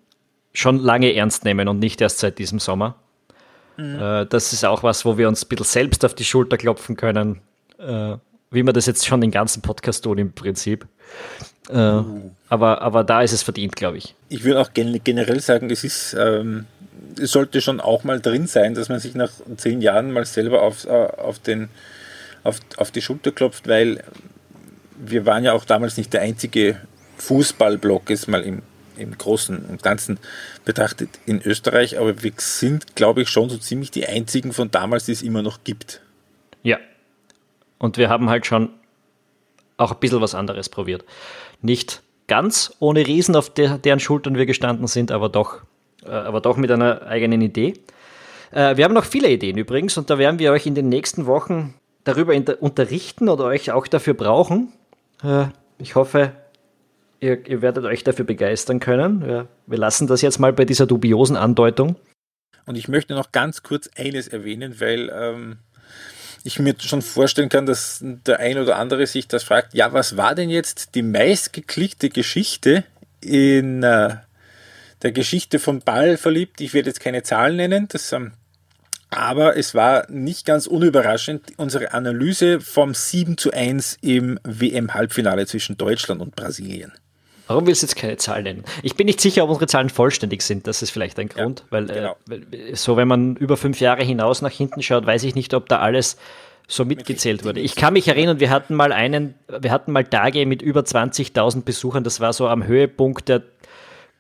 [0.53, 2.97] schon lange ernst nehmen und nicht erst seit diesem Sommer.
[3.79, 3.99] Mhm.
[3.99, 6.97] Äh, das ist auch was, wo wir uns ein bisschen selbst auf die Schulter klopfen
[6.97, 7.41] können.
[7.79, 8.17] Äh,
[8.55, 10.87] wie wir das jetzt schon den ganzen Podcast tun im Prinzip.
[11.69, 12.31] Äh, uh.
[12.49, 14.15] aber, aber da ist es verdient, glaube ich.
[14.29, 16.67] Ich würde auch generell sagen, es ist, ähm,
[17.21, 20.63] es sollte schon auch mal drin sein, dass man sich nach zehn Jahren mal selber
[20.63, 21.69] auf, äh, auf, den,
[22.43, 24.03] auf, auf die Schulter klopft, weil
[24.99, 26.79] wir waren ja auch damals nicht der einzige
[27.19, 28.63] Fußballblock, ist mal im,
[28.97, 30.19] im Großen und Ganzen
[30.65, 35.07] betrachtet in Österreich, aber wir sind, glaube ich, schon so ziemlich die einzigen von damals,
[35.07, 36.01] die es immer noch gibt.
[37.79, 38.71] Und wir haben halt schon
[39.77, 41.05] auch ein bisschen was anderes probiert.
[41.61, 45.63] Nicht ganz ohne Riesen, auf der, deren Schultern wir gestanden sind, aber doch,
[46.05, 47.75] äh, aber doch mit einer eigenen Idee.
[48.51, 51.27] Äh, wir haben noch viele Ideen übrigens und da werden wir euch in den nächsten
[51.27, 54.73] Wochen darüber unterrichten oder euch auch dafür brauchen.
[55.23, 55.47] Äh,
[55.79, 56.33] ich hoffe,
[57.21, 59.25] ihr, ihr, werdet euch dafür begeistern können.
[59.29, 61.97] Ja, wir lassen das jetzt mal bei dieser dubiosen Andeutung.
[62.67, 65.59] Und ich möchte noch ganz kurz eines erwähnen, weil ähm,
[66.45, 70.17] ich mir schon vorstellen kann, dass der ein oder andere sich das fragt, ja, was
[70.19, 72.85] war denn jetzt die meistgeklickte Geschichte
[73.23, 74.17] in äh,
[75.03, 76.61] der Geschichte von Ball verliebt?
[76.61, 78.33] Ich werde jetzt keine Zahlen nennen, das, ähm,
[79.09, 85.79] aber es war nicht ganz unüberraschend unsere Analyse vom 7 zu 1 im WM-Halbfinale zwischen
[85.79, 86.93] Deutschland und Brasilien.
[87.47, 88.65] Warum willst du jetzt keine Zahlen nennen?
[88.83, 90.67] Ich bin nicht sicher, ob unsere Zahlen vollständig sind.
[90.67, 92.17] Das ist vielleicht ein Grund, ja, weil, äh, genau.
[92.31, 95.69] äh, so, wenn man über fünf Jahre hinaus nach hinten schaut, weiß ich nicht, ob
[95.69, 96.17] da alles
[96.67, 97.61] so mitgezählt wurde.
[97.61, 101.63] Ich kann mich erinnern, wir hatten mal einen, wir hatten mal Tage mit über 20.000
[101.63, 102.03] Besuchern.
[102.05, 103.43] Das war so am Höhepunkt der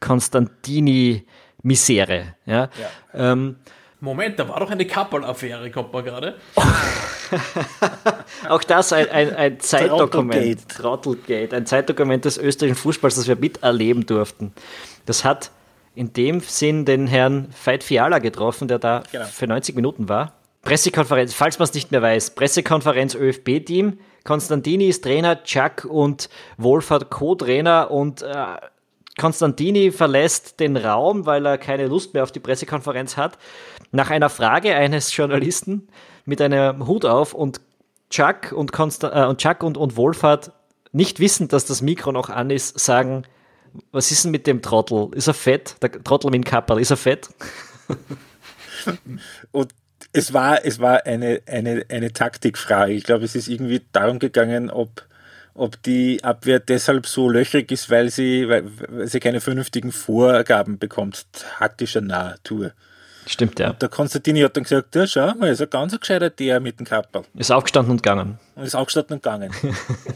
[0.00, 2.34] Konstantini-Misere.
[2.44, 2.54] Ja.
[2.54, 2.68] ja.
[3.14, 3.56] Ähm,
[4.04, 6.36] Moment, da war doch eine Kappel-Affäre, kommt man gerade.
[8.48, 10.68] Auch das ein, ein, ein Zeitdokument.
[10.68, 11.56] Trottelgate.
[11.56, 14.52] Ein Zeitdokument des österreichischen Fußballs, das wir miterleben durften.
[15.06, 15.50] Das hat
[15.94, 19.24] in dem Sinn den Herrn Veit Fiala getroffen, der da genau.
[19.24, 20.32] für 90 Minuten war.
[20.62, 23.98] Pressekonferenz, falls man es nicht mehr weiß, Pressekonferenz ÖFB-Team.
[24.24, 28.34] Konstantini ist Trainer, Chuck und Wolfert Co-Trainer und äh,
[29.18, 33.38] Konstantini verlässt den Raum, weil er keine Lust mehr auf die Pressekonferenz hat.
[33.92, 35.88] Nach einer Frage eines Journalisten
[36.24, 37.60] mit einem Hut auf und
[38.10, 40.52] Chuck und, Konsta äh, und, Chuck und, und Wohlfahrt
[40.92, 43.24] nicht wissend, dass das Mikro noch an ist, sagen,
[43.90, 45.08] was ist denn mit dem Trottel?
[45.14, 45.76] Ist er fett?
[45.82, 47.28] Der Trottel mit dem Kapperl, ist er fett?
[49.52, 49.74] und
[50.12, 52.92] es war, es war eine, eine, eine Taktikfrage.
[52.92, 55.04] Ich glaube, es ist irgendwie darum gegangen, ob
[55.54, 60.78] ob die Abwehr deshalb so löchrig ist, weil sie, weil, weil sie keine vernünftigen Vorgaben
[60.78, 62.72] bekommt, taktischer Natur.
[63.26, 63.70] Stimmt, ja.
[63.70, 66.78] Und der Konstantini hat dann gesagt, ja, schau mal, ist ein ganz gescheiter der mit
[66.78, 67.24] dem Kapperl.
[67.34, 68.38] Ist aufgestanden und gegangen.
[68.54, 69.52] Und ist aufgestanden und gegangen.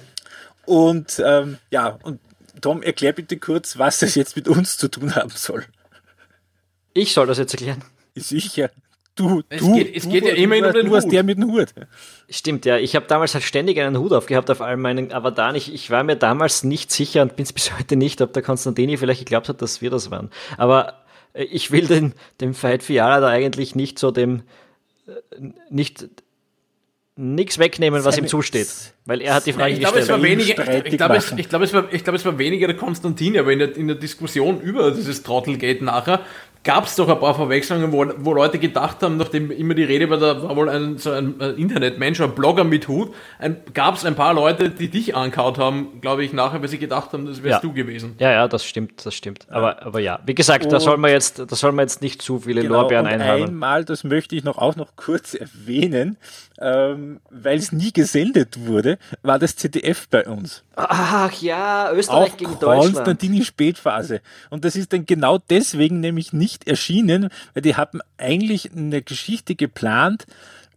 [0.66, 2.20] und ähm, ja, und
[2.61, 5.64] Tom, erklär bitte kurz, was das jetzt mit uns zu tun haben soll.
[6.93, 7.84] Ich soll das jetzt erklären.
[8.16, 8.70] Sicher.
[9.18, 11.38] Du, es du, geht, es du, geht ja immer um den du hast der mit
[11.38, 11.74] dem Hut.
[12.30, 12.76] Stimmt, ja.
[12.78, 15.56] Ich habe damals halt ständig einen Hut aufgehabt auf all meinen Avatar.
[15.56, 18.42] Ich, ich war mir damals nicht sicher und bin es bis heute nicht, ob der
[18.42, 20.30] Konstantini vielleicht geglaubt hat, dass wir das waren.
[20.56, 21.02] Aber
[21.32, 24.42] äh, ich will den, dem Fight Fiala da eigentlich nicht so dem,
[25.08, 25.12] äh,
[25.68, 26.06] nicht,
[27.18, 28.68] nichts wegnehmen, was ihm zusteht.
[29.04, 30.16] Weil er hat die Frage ich glaube, gestellt.
[30.16, 32.68] Es war weniger, ich glaube, es, ich, glaube, es, war, ich glaube, es war weniger
[32.68, 36.20] der Konstantin, aber in der, in der Diskussion über dieses Trottelgate nachher
[36.68, 40.10] gab es doch ein paar Verwechslungen, wo, wo Leute gedacht haben, nachdem immer die Rede
[40.10, 43.14] war, da war wohl ein, so ein, ein Internetmensch, ein Blogger mit Hut,
[43.72, 47.14] gab es ein paar Leute, die dich ankaut haben, glaube ich, nachher, weil sie gedacht
[47.14, 47.66] haben, das wärst ja.
[47.66, 48.16] du gewesen.
[48.18, 49.46] Ja, ja, das stimmt, das stimmt.
[49.48, 52.20] Aber, aber ja, wie gesagt, und da soll man jetzt, da soll man jetzt nicht
[52.20, 53.44] zu viele genau, Lorbeeren einhaben.
[53.44, 56.18] Einmal, das möchte ich noch auch noch kurz erwähnen,
[56.61, 60.64] ähm, weil es nie gesendet wurde, war das ZDF bei uns.
[60.76, 62.94] Ach ja, Österreich auch gegen Deutschland.
[62.94, 64.20] Konstantini Spätphase.
[64.50, 69.54] Und das ist dann genau deswegen nämlich nicht erschienen, weil die hatten eigentlich eine Geschichte
[69.54, 70.26] geplant,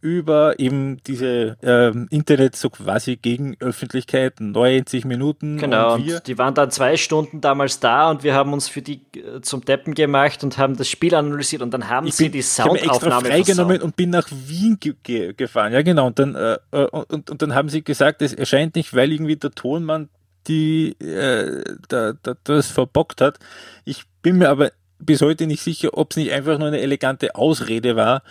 [0.02, 5.58] über eben diese ähm, Internet so quasi gegen Öffentlichkeit, 90 Minuten.
[5.58, 8.82] Genau, und, und, die waren dann zwei Stunden damals da und wir haben uns für
[8.82, 12.26] die äh, zum Deppen gemacht und haben das Spiel analysiert und dann haben ich sie
[12.26, 15.72] bin, die Soundaufnahme ich freigenommen und bin nach Wien ge ge gefahren.
[15.74, 16.08] Ja, genau.
[16.08, 19.36] Und dann, äh, äh, und, und dann haben sie gesagt, es erscheint nicht, weil irgendwie
[19.36, 20.10] der Tonmann
[20.48, 23.38] die äh, da, da, das verbockt hat.
[23.86, 27.36] Ich bin mir aber bis heute nicht sicher, ob es nicht einfach nur eine elegante
[27.36, 28.24] Ausrede war,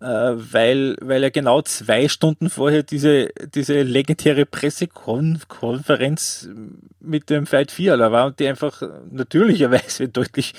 [0.00, 6.48] weil, weil er genau zwei Stunden vorher diese, diese legendäre Pressekonferenz
[7.00, 10.54] mit dem Fight 4 war und die einfach natürlicherweise deutlich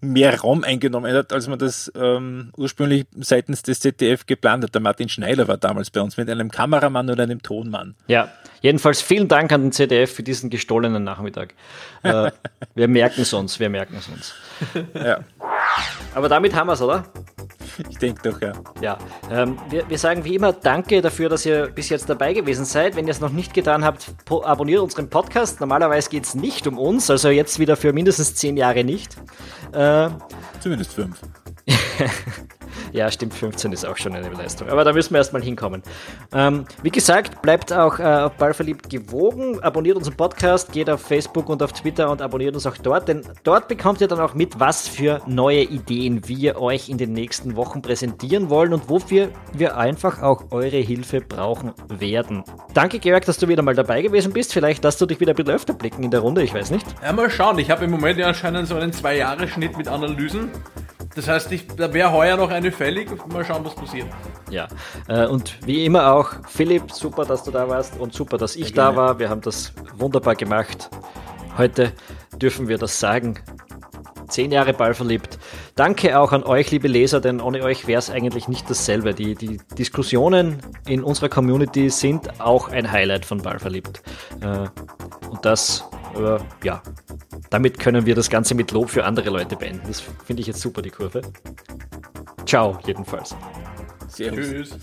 [0.00, 4.74] mehr Raum eingenommen hat, als man das ähm, ursprünglich seitens des ZDF geplant hat.
[4.74, 7.94] Der Martin Schneider war damals bei uns mit einem Kameramann und einem Tonmann.
[8.06, 8.32] Ja,
[8.62, 11.54] jedenfalls vielen Dank an den ZDF für diesen gestohlenen Nachmittag.
[12.04, 12.30] Äh,
[12.76, 14.32] wir merken es uns, wir merken es uns.
[14.94, 15.18] Ja.
[16.14, 17.06] Aber damit haben wir es, oder?
[17.88, 18.52] Ich denke doch, ja.
[18.80, 18.98] Ja,
[19.30, 22.96] ähm, wir, wir sagen wie immer Danke dafür, dass ihr bis jetzt dabei gewesen seid.
[22.96, 25.60] Wenn ihr es noch nicht getan habt, abonniert unseren Podcast.
[25.60, 29.16] Normalerweise geht es nicht um uns, also jetzt wieder für mindestens zehn Jahre nicht.
[29.72, 30.08] Äh,
[30.60, 31.20] Zumindest fünf.
[32.92, 34.68] ja, stimmt, 15 ist auch schon eine Leistung.
[34.68, 35.82] Aber da müssen wir erstmal hinkommen.
[36.32, 39.60] Ähm, wie gesagt, bleibt auch äh, auf Ballverliebt gewogen.
[39.62, 43.22] Abonniert unseren Podcast, geht auf Facebook und auf Twitter und abonniert uns auch dort, denn
[43.44, 47.56] dort bekommt ihr dann auch mit, was für neue Ideen wir euch in den nächsten
[47.56, 52.44] Wochen präsentieren wollen und wofür wir einfach auch eure Hilfe brauchen werden.
[52.74, 54.52] Danke, Georg, dass du wieder mal dabei gewesen bist.
[54.52, 56.86] Vielleicht darfst du dich wieder ein bisschen öfter blicken in der Runde, ich weiß nicht.
[57.02, 57.58] Ja, mal schauen.
[57.58, 60.50] Ich habe im Moment ja anscheinend so einen Zwei-Jahre-Schnitt mit Analysen.
[61.18, 63.10] Das heißt, ich, da wäre heuer noch eine fällig.
[63.26, 64.06] Mal schauen, was passiert.
[64.50, 64.68] Ja,
[65.08, 68.72] äh, und wie immer auch, Philipp, super, dass du da warst und super, dass ich
[68.72, 69.18] da war.
[69.18, 70.88] Wir haben das wunderbar gemacht.
[71.56, 71.90] Heute
[72.40, 73.40] dürfen wir das sagen.
[74.28, 75.38] Zehn Jahre Ball verliebt.
[75.74, 79.14] Danke auch an euch, liebe Leser, denn ohne euch wäre es eigentlich nicht dasselbe.
[79.14, 84.02] Die, die Diskussionen in unserer Community sind auch ein Highlight von Ball verliebt.
[84.40, 84.68] Äh,
[85.28, 85.84] und das,
[86.16, 86.82] äh, ja,
[87.50, 89.86] damit können wir das Ganze mit Lob für andere Leute beenden.
[89.86, 91.22] Das finde ich jetzt super, die Kurve.
[92.46, 93.34] Ciao, jedenfalls.
[94.08, 94.48] Servus.
[94.48, 94.78] Tschüss.